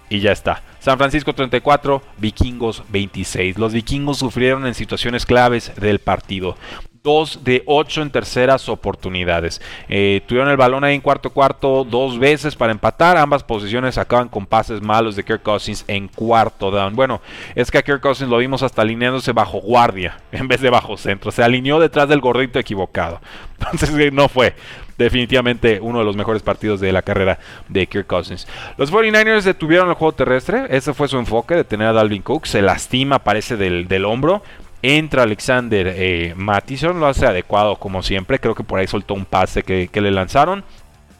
[0.09, 0.61] Y ya está.
[0.85, 3.57] San Francisco 34, Vikingos 26.
[3.57, 6.59] Los vikingos sufrieron en situaciones claves del partido.
[7.05, 9.61] 2 de 8 en terceras oportunidades.
[9.91, 13.19] Eh, tuvieron el balón ahí en cuarto cuarto dos veces para empatar.
[13.19, 16.97] Ambas posiciones acaban con pases malos de Kirk Cousins en cuarto down.
[16.97, 17.21] Bueno,
[17.55, 20.97] es que a Kirk Cousins lo vimos hasta alineándose bajo guardia en vez de bajo
[20.97, 21.31] centro.
[21.31, 23.21] Se alineó detrás del gordito equivocado.
[23.61, 24.55] Entonces no fue
[24.97, 27.39] definitivamente uno de los mejores partidos de la carrera
[27.69, 28.49] de Kirk Cousins.
[28.79, 30.69] Los 49ers detuvieron el juego terrestre.
[30.71, 32.47] Ese fue su enfoque de tener a Dalvin Cook.
[32.47, 34.43] Se lastima, parece del, del hombro.
[34.87, 38.39] Entra Alexander eh, Mattison, lo hace adecuado como siempre.
[38.39, 40.63] Creo que por ahí soltó un pase que, le lanzaron.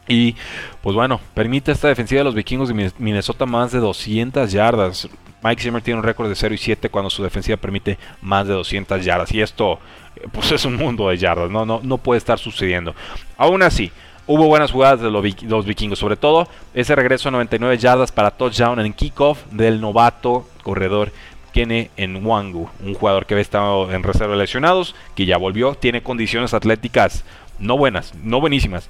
[0.07, 0.35] Y
[0.83, 5.09] pues bueno, permite esta defensiva de los vikingos de Minnesota más de 200 yardas.
[5.41, 8.53] Mike Zimmer tiene un récord de 0 y 7 cuando su defensiva permite más de
[8.53, 9.31] 200 yardas.
[9.31, 9.79] Y esto
[10.15, 12.93] eh, pues es un mundo de yardas, no, no, no puede estar sucediendo.
[13.35, 13.91] Aún así,
[14.27, 18.79] Hubo buenas jugadas de los vikingos, sobre todo ese regreso a 99 yardas para touchdown
[18.79, 21.11] en kickoff del novato corredor
[21.55, 26.03] tiene en Wangu, un jugador que había estado en reserva lesionados, que ya volvió, tiene
[26.03, 27.23] condiciones atléticas
[27.59, 28.89] no buenas, no buenísimas,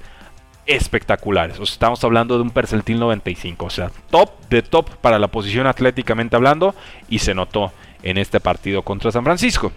[0.66, 1.60] espectaculares.
[1.60, 5.28] O sea, estamos hablando de un percentil 95, o sea, top de top para la
[5.28, 6.74] posición atléticamente hablando,
[7.08, 7.70] y se notó
[8.02, 9.70] en este partido contra San Francisco.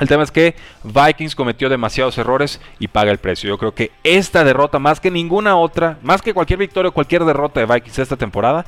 [0.00, 3.50] El tema es que Vikings cometió demasiados errores y paga el precio.
[3.50, 7.26] Yo creo que esta derrota, más que ninguna otra, más que cualquier victoria o cualquier
[7.26, 8.64] derrota de Vikings esta temporada,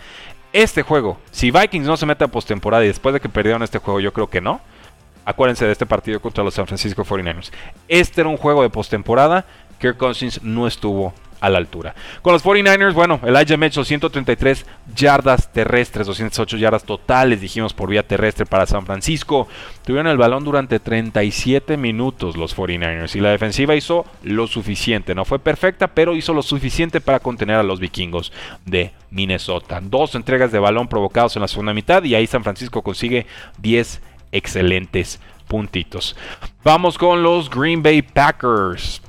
[0.54, 3.80] este juego, si Vikings no se mete a postemporada y después de que perdieron este
[3.80, 4.60] juego, yo creo que no.
[5.24, 7.50] Acuérdense de este partido contra los San Francisco 49ers.
[7.88, 9.44] Este era un juego de postemporada.
[9.84, 11.94] Kirk Cousins no estuvo a la altura.
[12.22, 14.64] Con los 49ers, bueno, Elijah Mitchell 133
[14.96, 19.46] yardas terrestres, 208 yardas totales, dijimos por vía terrestre para San Francisco.
[19.84, 25.14] Tuvieron el balón durante 37 minutos los 49ers y la defensiva hizo lo suficiente.
[25.14, 28.32] No fue perfecta, pero hizo lo suficiente para contener a los vikingos
[28.64, 29.82] de Minnesota.
[29.82, 33.26] Dos entregas de balón provocados en la segunda mitad y ahí San Francisco consigue
[33.58, 34.00] 10
[34.32, 36.16] excelentes puntitos.
[36.64, 39.02] Vamos con los Green Bay Packers.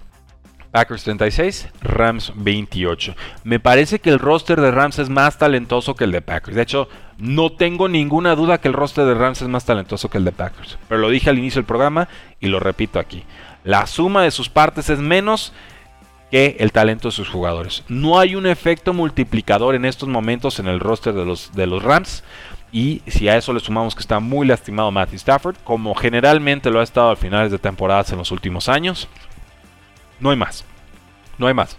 [0.75, 3.15] Packers 36, Rams 28.
[3.45, 6.53] Me parece que el roster de Rams es más talentoso que el de Packers.
[6.53, 10.17] De hecho, no tengo ninguna duda que el roster de Rams es más talentoso que
[10.17, 10.77] el de Packers.
[10.89, 12.09] Pero lo dije al inicio del programa
[12.41, 13.23] y lo repito aquí.
[13.63, 15.53] La suma de sus partes es menos
[16.29, 17.85] que el talento de sus jugadores.
[17.87, 21.83] No hay un efecto multiplicador en estos momentos en el roster de los, de los
[21.83, 22.25] Rams.
[22.73, 26.81] Y si a eso le sumamos que está muy lastimado Matthew Stafford, como generalmente lo
[26.81, 29.07] ha estado al finales de temporadas en los últimos años,
[30.19, 30.65] no hay más.
[31.37, 31.77] No hay más.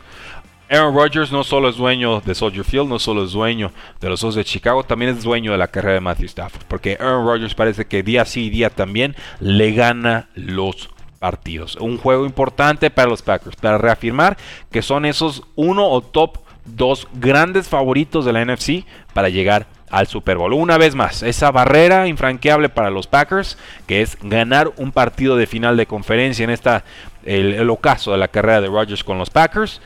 [0.68, 3.70] Aaron Rodgers no solo es dueño de Soldier Field, no solo es dueño
[4.00, 6.64] de los dos de Chicago, también es dueño de la carrera de Matthew Stafford.
[6.66, 11.76] Porque Aaron Rodgers parece que día sí y día también le gana los partidos.
[11.76, 14.36] Un juego importante para los Packers, para reafirmar
[14.70, 20.06] que son esos uno o top dos grandes favoritos de la NFC para llegar al
[20.06, 20.52] Super Bowl.
[20.52, 25.46] Una vez más, esa barrera infranqueable para los Packers, que es ganar un partido de
[25.46, 26.84] final de conferencia en esta
[27.24, 29.80] el, ocaso de la carrera de Rodgers con los Packers.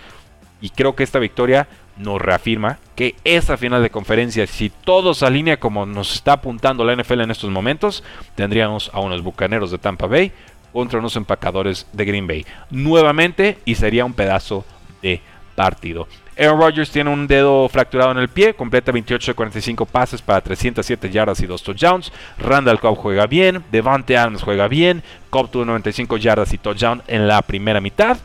[0.60, 5.26] Y creo que esta victoria nos reafirma que esa final de conferencia, si todo se
[5.26, 8.02] alinea como nos está apuntando la NFL en estos momentos,
[8.34, 10.32] tendríamos a unos bucaneros de Tampa Bay
[10.72, 14.64] contra unos empacadores de Green Bay nuevamente y sería un pedazo
[15.02, 15.20] de
[15.54, 16.08] partido.
[16.40, 20.40] Aaron Rodgers tiene un dedo fracturado en el pie, completa 28 de 45 pases para
[20.40, 22.10] 307 yardas y 2 touchdowns.
[22.38, 27.28] Randall Cobb juega bien, Devante Adams juega bien, Cobb tuvo 95 yardas y touchdown en
[27.28, 28.16] la primera mitad.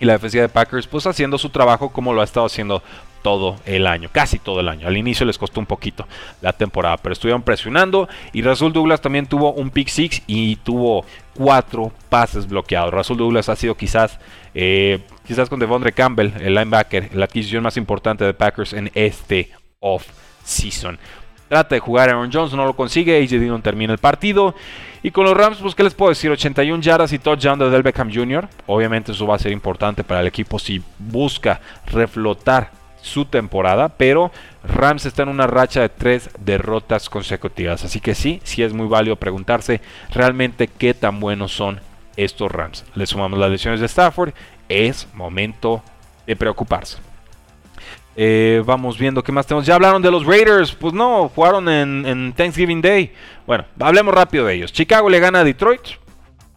[0.00, 2.82] Y la defensiva de Packers pues haciendo su trabajo como lo ha estado haciendo
[3.24, 4.86] todo el año, casi todo el año.
[4.86, 6.06] Al inicio les costó un poquito
[6.42, 11.06] la temporada, pero estuvieron presionando y Rasul Douglas también tuvo un pick six y tuvo
[11.34, 12.92] cuatro pases bloqueados.
[12.92, 14.20] Rasul Douglas ha sido quizás,
[14.54, 19.52] eh, quizás con Devondre Campbell, el linebacker, la adquisición más importante de Packers en este
[19.80, 20.06] off
[20.44, 20.98] season.
[21.48, 23.16] Trata de jugar Aaron Jones, no lo consigue.
[23.22, 24.54] AJ Dillon termina el partido.
[25.02, 26.30] Y con los Rams, pues, ¿qué les puedo decir?
[26.30, 28.48] 81 yardas y touchdown de Del Beckham Jr.
[28.66, 33.90] Obviamente, eso va a ser importante para el equipo si busca reflotar su temporada.
[33.90, 34.32] Pero
[34.64, 37.84] Rams está en una racha de tres derrotas consecutivas.
[37.84, 41.80] Así que sí, sí es muy válido preguntarse realmente qué tan buenos son
[42.16, 42.84] estos Rams.
[42.94, 44.32] Le sumamos las lesiones de Stafford.
[44.68, 45.82] Es momento
[46.26, 46.98] de preocuparse.
[48.16, 49.66] Eh, vamos viendo qué más tenemos.
[49.66, 50.72] Ya hablaron de los Raiders.
[50.72, 53.12] Pues no, jugaron en, Thanksgiving Day.
[53.46, 54.72] Bueno, hablemos rápido de ellos.
[54.72, 55.82] Chicago le gana a Detroit.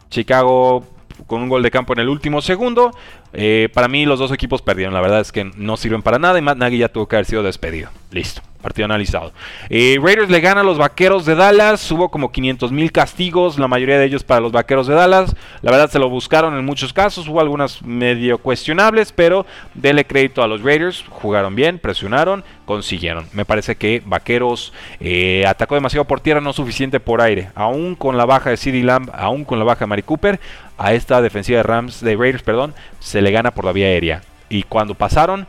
[0.08, 0.84] Chicago
[1.26, 2.92] con un gol de campo en el último segundo.
[3.32, 4.94] Eh, para mí los dos equipos perdieron.
[4.94, 7.26] La verdad es que no sirven para nada y Matt Nagy ya tuvo que haber
[7.26, 7.90] sido despedido.
[8.10, 8.42] Listo.
[8.68, 9.32] Partido analizado.
[9.70, 11.90] Eh, Raiders le gana a los Vaqueros de Dallas.
[11.90, 15.34] Hubo como 500 mil castigos, la mayoría de ellos para los Vaqueros de Dallas.
[15.62, 17.28] La verdad se lo buscaron en muchos casos.
[17.28, 21.02] Hubo algunas medio cuestionables, pero dele crédito a los Raiders.
[21.08, 23.26] Jugaron bien, presionaron, consiguieron.
[23.32, 27.48] Me parece que Vaqueros eh, atacó demasiado por tierra, no suficiente por aire.
[27.54, 30.38] Aún con la baja de CeeDee Lamb, aún con la baja de Mari Cooper,
[30.76, 34.20] a esta defensiva de Rams, de Raiders, perdón, se le gana por la vía aérea.
[34.50, 35.46] Y cuando pasaron,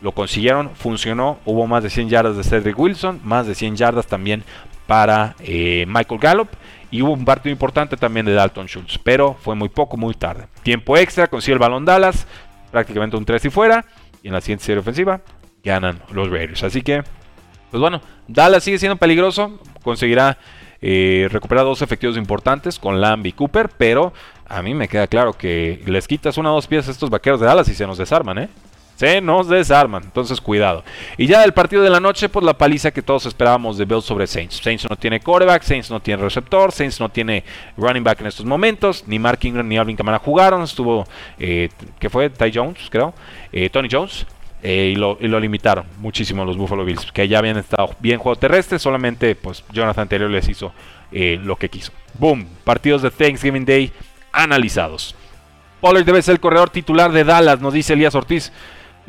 [0.00, 4.06] lo consiguieron, funcionó, hubo más de 100 yardas de Cedric Wilson, más de 100 yardas
[4.06, 4.44] también
[4.86, 6.48] para eh, Michael Gallup
[6.90, 10.46] y hubo un partido importante también de Dalton Schultz, pero fue muy poco, muy tarde.
[10.62, 12.26] Tiempo extra, consigue el balón Dallas,
[12.70, 13.84] prácticamente un 3 y fuera,
[14.22, 15.20] y en la siguiente serie ofensiva
[15.62, 16.64] ganan los Raiders.
[16.64, 17.02] Así que,
[17.70, 20.38] pues bueno, Dallas sigue siendo peligroso, conseguirá
[20.82, 24.12] eh, recuperar dos efectivos importantes con Lamb y Cooper, pero
[24.48, 27.38] a mí me queda claro que les quitas una o dos piezas a estos vaqueros
[27.38, 28.48] de Dallas y se nos desarman, ¿eh?
[29.00, 30.84] Se nos desarman, entonces cuidado.
[31.16, 34.04] Y ya del partido de la noche, pues la paliza que todos esperábamos de Bills
[34.04, 34.60] sobre Saints.
[34.62, 37.42] Saints no tiene quarterback, Saints no tiene receptor, Saints no tiene
[37.78, 39.04] running back en estos momentos.
[39.06, 40.60] Ni Mark Ingram ni Alvin Kamara jugaron.
[40.60, 41.06] Estuvo,
[41.38, 42.28] eh, ¿qué fue?
[42.28, 43.14] Ty Jones, creo.
[43.52, 44.26] Eh, Tony Jones.
[44.62, 48.78] Eh, y, lo, limitaron muchísimo los Buffalo Bills, que ya habían estado bien juego terrestre,
[48.78, 50.74] solamente pues Jonathan Taylor les hizo
[51.10, 51.90] lo que quiso.
[52.18, 53.90] Boom, partidos de Thanksgiving Day
[54.30, 55.14] analizados.
[55.80, 58.52] Pollard debe ser el corredor titular de Dallas, nos dice Elías Ortiz.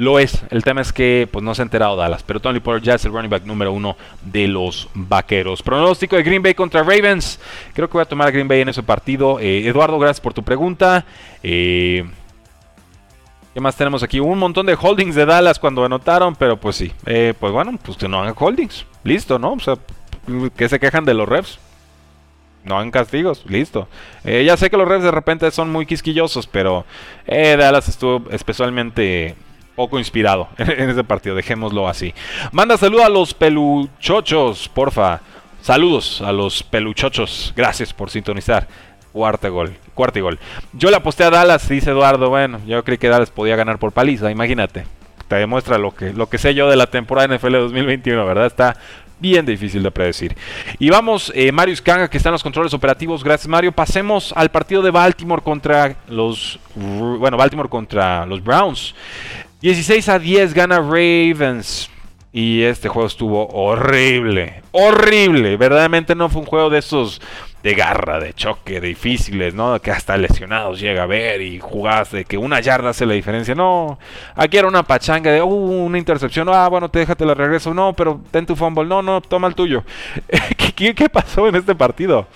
[0.02, 0.44] Lo es.
[0.50, 2.24] El tema es que pues, no se ha enterado Dallas.
[2.24, 5.62] Pero Tony Pollard ya es el running back número uno de los vaqueros.
[5.62, 7.40] Pronóstico de Green Bay contra Ravens.
[7.76, 9.40] Creo que voy a tomar a Green Bay en ese partido.
[9.40, 11.06] Eh, Eduardo, gracias por tu pregunta.
[11.44, 12.04] Eh,
[13.54, 14.20] ¿Qué más tenemos aquí?
[14.20, 16.92] Un montón de holdings de Dallas cuando anotaron, pero pues sí.
[17.06, 18.88] Eh, pues bueno, pues que no hagan holdings.
[19.04, 19.54] Listo, ¿no?
[19.54, 19.76] O sea,
[20.58, 21.60] que se quejan de los reps.
[22.64, 23.88] No hagan castigos, listo.
[24.24, 26.86] ya sé que los reps de repente son muy quisquillosos, pero
[27.28, 29.36] Dallas estuvo especialmente
[29.76, 32.14] poco inspirado en ese partido, dejémoslo así.
[32.52, 35.22] Manda saludos a los peluchochos, porfa.
[35.62, 37.54] Saludos a los peluchochos.
[37.56, 38.68] Gracias por sintonizar.
[39.12, 40.40] Cuarto gol, cuarto gol.
[40.74, 42.30] Yo le aposté a Dallas, dice Eduardo.
[42.30, 44.86] Bueno, yo creí que Dallas podía ganar por paliza, imagínate.
[45.28, 48.48] Te demuestra lo que, lo que sé yo de la temporada NFL 2021, ¿verdad?
[48.48, 48.78] Está
[49.22, 50.36] bien difícil de predecir.
[50.80, 53.24] Y vamos, eh, Mario Scanga, que está en los controles operativos.
[53.24, 53.72] Gracias, Mario.
[53.72, 56.60] Pasemos al partido de Baltimore contra los.
[56.76, 58.96] Bueno, Baltimore contra los Browns.
[59.62, 61.89] 16 a 10 gana Ravens.
[62.34, 64.63] Y este juego estuvo horrible.
[64.71, 65.58] Horrible.
[65.58, 67.21] Verdaderamente no fue un juego de esos
[67.62, 69.80] de garra, de choque, difíciles, ¿no?
[69.80, 73.54] Que hasta lesionados llega a ver y jugás de que una yarda hace la diferencia.
[73.54, 74.00] No,
[74.34, 76.50] aquí era una pachanga de, uh, una intercepción.
[76.50, 77.74] Ah, bueno, te déjate la regreso.
[77.74, 78.86] No, pero ten tu fumble.
[78.86, 79.84] No, no, toma el tuyo.
[80.76, 82.28] ¿Qué, qué pasó en este partido?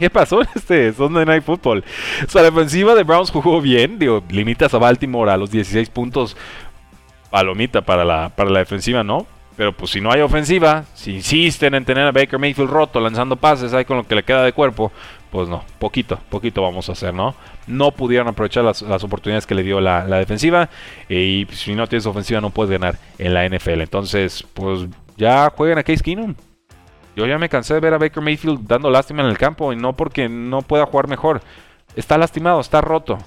[0.00, 1.84] ¿Qué pasó en este Sunday Night Football?
[2.26, 3.98] O sea, la defensiva de Browns jugó bien.
[3.98, 6.38] Digo, limitas a Baltimore a los 16 puntos.
[7.30, 9.26] Palomita para la, para la defensiva, ¿no?
[9.58, 13.36] Pero pues si no hay ofensiva, si insisten en tener a Baker Mayfield roto lanzando
[13.36, 14.90] pases ahí con lo que le queda de cuerpo,
[15.30, 17.34] pues no, poquito, poquito vamos a hacer, ¿no?
[17.66, 20.70] No pudieron aprovechar las, oportunidades que le dio la, defensiva
[21.10, 23.82] y si no tienes ofensiva no puedes ganar en la NFL.
[23.82, 24.86] Entonces, pues
[25.18, 26.34] ya jueguen a Case Keenum.
[27.20, 29.76] Yo ya me cansé de ver a Baker Mayfield dando lástima en el campo y
[29.76, 31.42] no porque no pueda jugar mejor.
[31.94, 33.18] Está lastimado, está roto.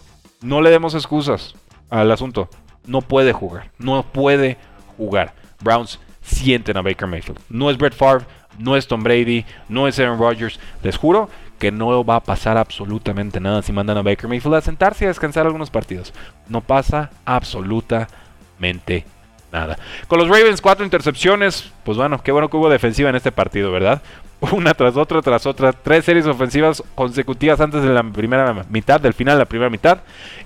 [0.41, 1.53] No le demos excusas
[1.91, 2.49] al asunto.
[2.87, 4.57] No puede jugar, no puede
[4.97, 5.35] jugar.
[5.61, 7.39] Browns sienten a Baker Mayfield.
[7.49, 8.25] No es Brett Favre,
[8.57, 10.59] no es Tom Brady, no es Aaron Rodgers.
[10.81, 11.29] Les juro
[11.59, 15.05] que no va a pasar absolutamente nada si mandan a Baker Mayfield a sentarse y
[15.05, 16.15] a descansar algunos partidos.
[16.49, 19.05] No pasa absolutamente
[19.53, 19.77] nada.
[20.07, 21.71] Con los Ravens, cuatro intercepciones.
[21.85, 24.01] Pues bueno, qué bueno que hubo defensiva en este partido, ¿verdad?
[24.51, 25.71] Una tras otra, tras otra.
[25.71, 29.99] Tres series ofensivas consecutivas antes de la primera mitad, del final de la primera mitad,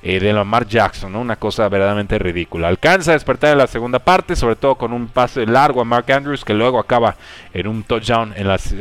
[0.04, 1.22] eh, de Lamar Jackson, ¿no?
[1.22, 2.68] Una cosa verdaderamente ridícula.
[2.68, 6.12] Alcanza a despertar en la segunda parte, sobre todo con un pase largo a Mark
[6.12, 7.16] Andrews, que luego acaba
[7.54, 8.76] en un touchdown en, las,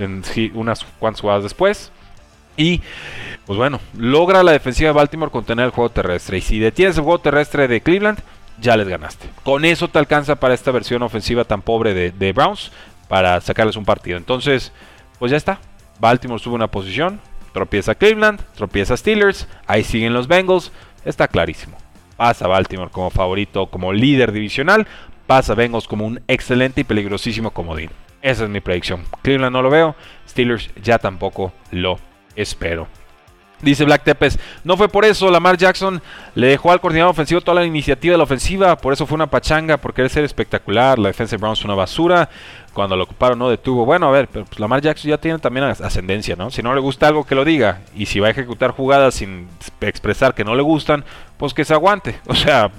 [0.52, 1.92] unas cuantas jugadas después.
[2.58, 2.80] Y,
[3.44, 6.38] pues bueno, logra la defensiva de Baltimore contener el juego terrestre.
[6.38, 8.18] Y si detienes el juego terrestre de Cleveland,
[8.60, 9.28] ya les ganaste.
[9.42, 12.72] Con eso te alcanza para esta versión ofensiva tan pobre de, Browns.
[13.08, 14.16] para sacarles un partido.
[14.16, 14.72] Entonces,
[15.18, 15.58] pues ya está.
[16.00, 17.20] Baltimore sube una posición,
[17.52, 20.72] tropieza Cleveland, tropieza Steelers, ahí siguen los Bengals,
[21.04, 21.76] está clarísimo.
[22.16, 24.86] Pasa Baltimore como favorito, como líder divisional,
[25.26, 27.90] pasa Bengals como un excelente y peligrosísimo comodín.
[28.22, 29.04] Esa es mi predicción.
[29.22, 29.94] Cleveland no lo veo,
[30.28, 31.98] Steelers ya tampoco lo
[32.34, 32.88] espero.
[33.62, 36.02] Dice Black Tepes, no fue por eso, Lamar Jackson
[36.34, 39.28] le dejó al coordinador ofensivo toda la iniciativa de la ofensiva, por eso fue una
[39.28, 42.28] pachanga, por querer ser espectacular, la defensa de Browns una basura,
[42.74, 43.86] cuando lo ocuparon no detuvo.
[43.86, 46.50] Bueno, a ver, pero pues Lamar Jackson ya tiene también ascendencia, ¿no?
[46.50, 49.48] Si no le gusta algo que lo diga, y si va a ejecutar jugadas sin
[49.80, 51.02] expresar que no le gustan,
[51.38, 52.20] pues que se aguante.
[52.26, 52.70] O sea,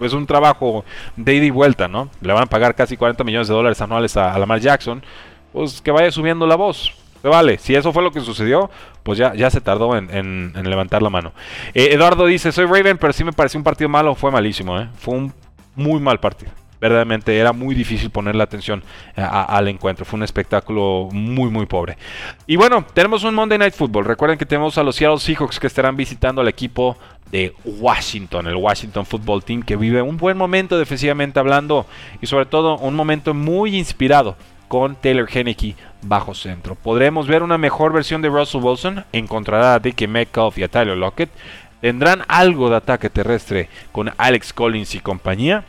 [0.00, 0.84] es un trabajo
[1.16, 2.10] de ida y vuelta, ¿no?
[2.20, 5.02] Le van a pagar casi 40 millones de dólares anuales a, a Lamar Jackson,
[5.54, 8.70] pues que vaya subiendo la voz vale, si eso fue lo que sucedió,
[9.02, 11.32] pues ya, ya se tardó en, levantar la mano.
[11.74, 14.88] Eh, Eduardo dice, soy Raven, pero sí me pareció un partido malo, fue malísimo, ¿eh?
[14.98, 15.32] fue un
[15.76, 16.52] muy mal partido.
[16.80, 18.82] Verdaderamente era muy difícil poner la atención
[19.14, 20.06] eh, al encuentro.
[20.06, 21.98] Fue un espectáculo muy, muy pobre.
[22.46, 24.06] Y bueno, tenemos un Monday Night Football.
[24.06, 26.96] Recuerden que tenemos a los Seattle Seahawks que estarán visitando al equipo
[27.30, 31.86] de Washington, el Washington Football Team, que vive un buen momento defensivamente hablando
[32.22, 34.36] y sobre todo un momento muy inspirado
[34.70, 36.76] con Taylor Henneke bajo centro.
[36.76, 40.96] Podremos ver una mejor versión de Russell Wilson, encontrará a Dickie Metcalf y a Tyler
[40.96, 41.28] Lockett.
[41.80, 45.64] Tendrán algo de ataque terrestre con Alex Collins y compañía.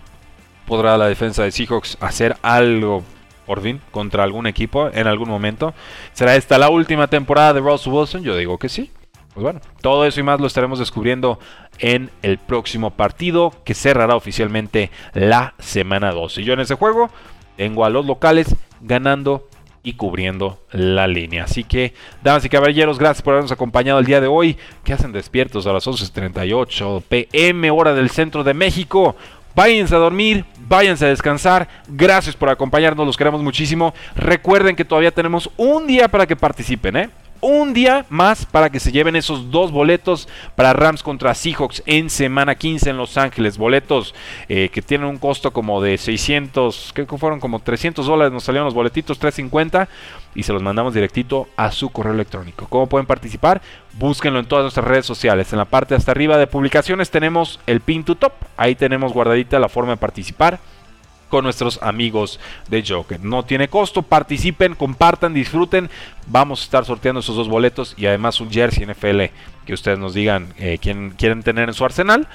[0.68, 3.02] ¿Podrá la defensa de Seahawks hacer algo
[3.48, 5.74] por fin contra algún equipo en algún momento?
[6.14, 8.22] ¿Será esta la última temporada de Russell Wilson?
[8.22, 8.92] Yo digo que sí.
[9.34, 11.40] Pues bueno, todo eso y más lo estaremos descubriendo
[11.80, 16.42] en el próximo partido que cerrará oficialmente la semana 12.
[16.42, 17.10] Y yo en ese juego
[17.58, 19.48] tengo a los locales ganando
[19.84, 21.46] y cubriendo la línea.
[21.46, 24.58] Así que, damas y caballeros, gracias por habernos acompañado el día de hoy.
[24.84, 29.16] Que hacen despiertos a las 11.38 pm, hora del centro de México.
[29.56, 31.68] Váyanse a dormir, váyanse a descansar.
[31.88, 33.94] Gracias por acompañarnos, los queremos muchísimo.
[34.16, 37.10] Recuerden que todavía tenemos un día para que participen, ¿eh?
[37.42, 42.10] Un día más para que se lleven esos dos boletos para Rams contra Seahawks en
[42.10, 43.58] semana 15 en Los Ángeles.
[43.58, 44.16] Boletos
[44.48, 48.44] eh, que tienen un costo como de 600, creo que fueron como 300 dólares, nos
[48.44, 49.90] salieron los boletitos, 350
[50.36, 52.68] y se los mandamos directito a su correo electrónico.
[52.70, 53.62] ¿Cómo pueden participar?
[53.94, 55.52] Búsquenlo en todas nuestras redes sociales.
[55.52, 58.34] En la parte hasta arriba de publicaciones tenemos el pin to top.
[58.56, 60.60] Ahí tenemos guardadita la forma de participar
[61.32, 62.40] con nuestros amigos
[62.70, 63.20] de Joker.
[63.24, 65.90] No tiene costo, participen, compartan, disfruten.
[66.28, 69.22] Vamos a estar sorteando esos dos boletos y además un jersey NFL
[69.66, 72.28] que ustedes nos digan eh, quién quieren tener en su arsenal.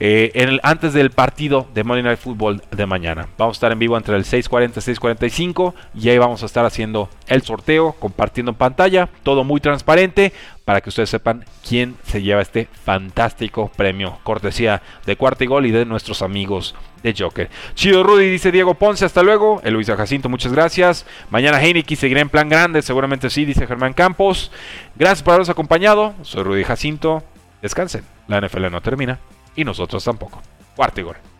[0.00, 3.28] Eh, en el, antes del partido de Monday Night Football de mañana.
[3.36, 6.64] Vamos a estar en vivo entre el 6.40 y 6.45 y ahí vamos a estar
[6.64, 10.32] haciendo el sorteo, compartiendo en pantalla, todo muy transparente
[10.64, 15.66] para que ustedes sepan quién se lleva este fantástico premio, cortesía de Cuarta y Gol
[15.66, 17.50] y de nuestros amigos de Joker.
[17.74, 19.60] Chido Rudy, dice Diego Ponce, hasta luego.
[19.64, 21.04] El Luis Jacinto, muchas gracias.
[21.30, 24.50] Mañana Heineken seguirá en plan grande, seguramente sí, dice Germán Campos.
[24.94, 26.14] Gracias por habernos acompañado.
[26.22, 27.22] Soy Rudy Jacinto.
[27.60, 29.18] Descansen, la NFL no termina
[29.56, 30.42] y nosotros tampoco.
[30.76, 31.31] Cuarto y Gol.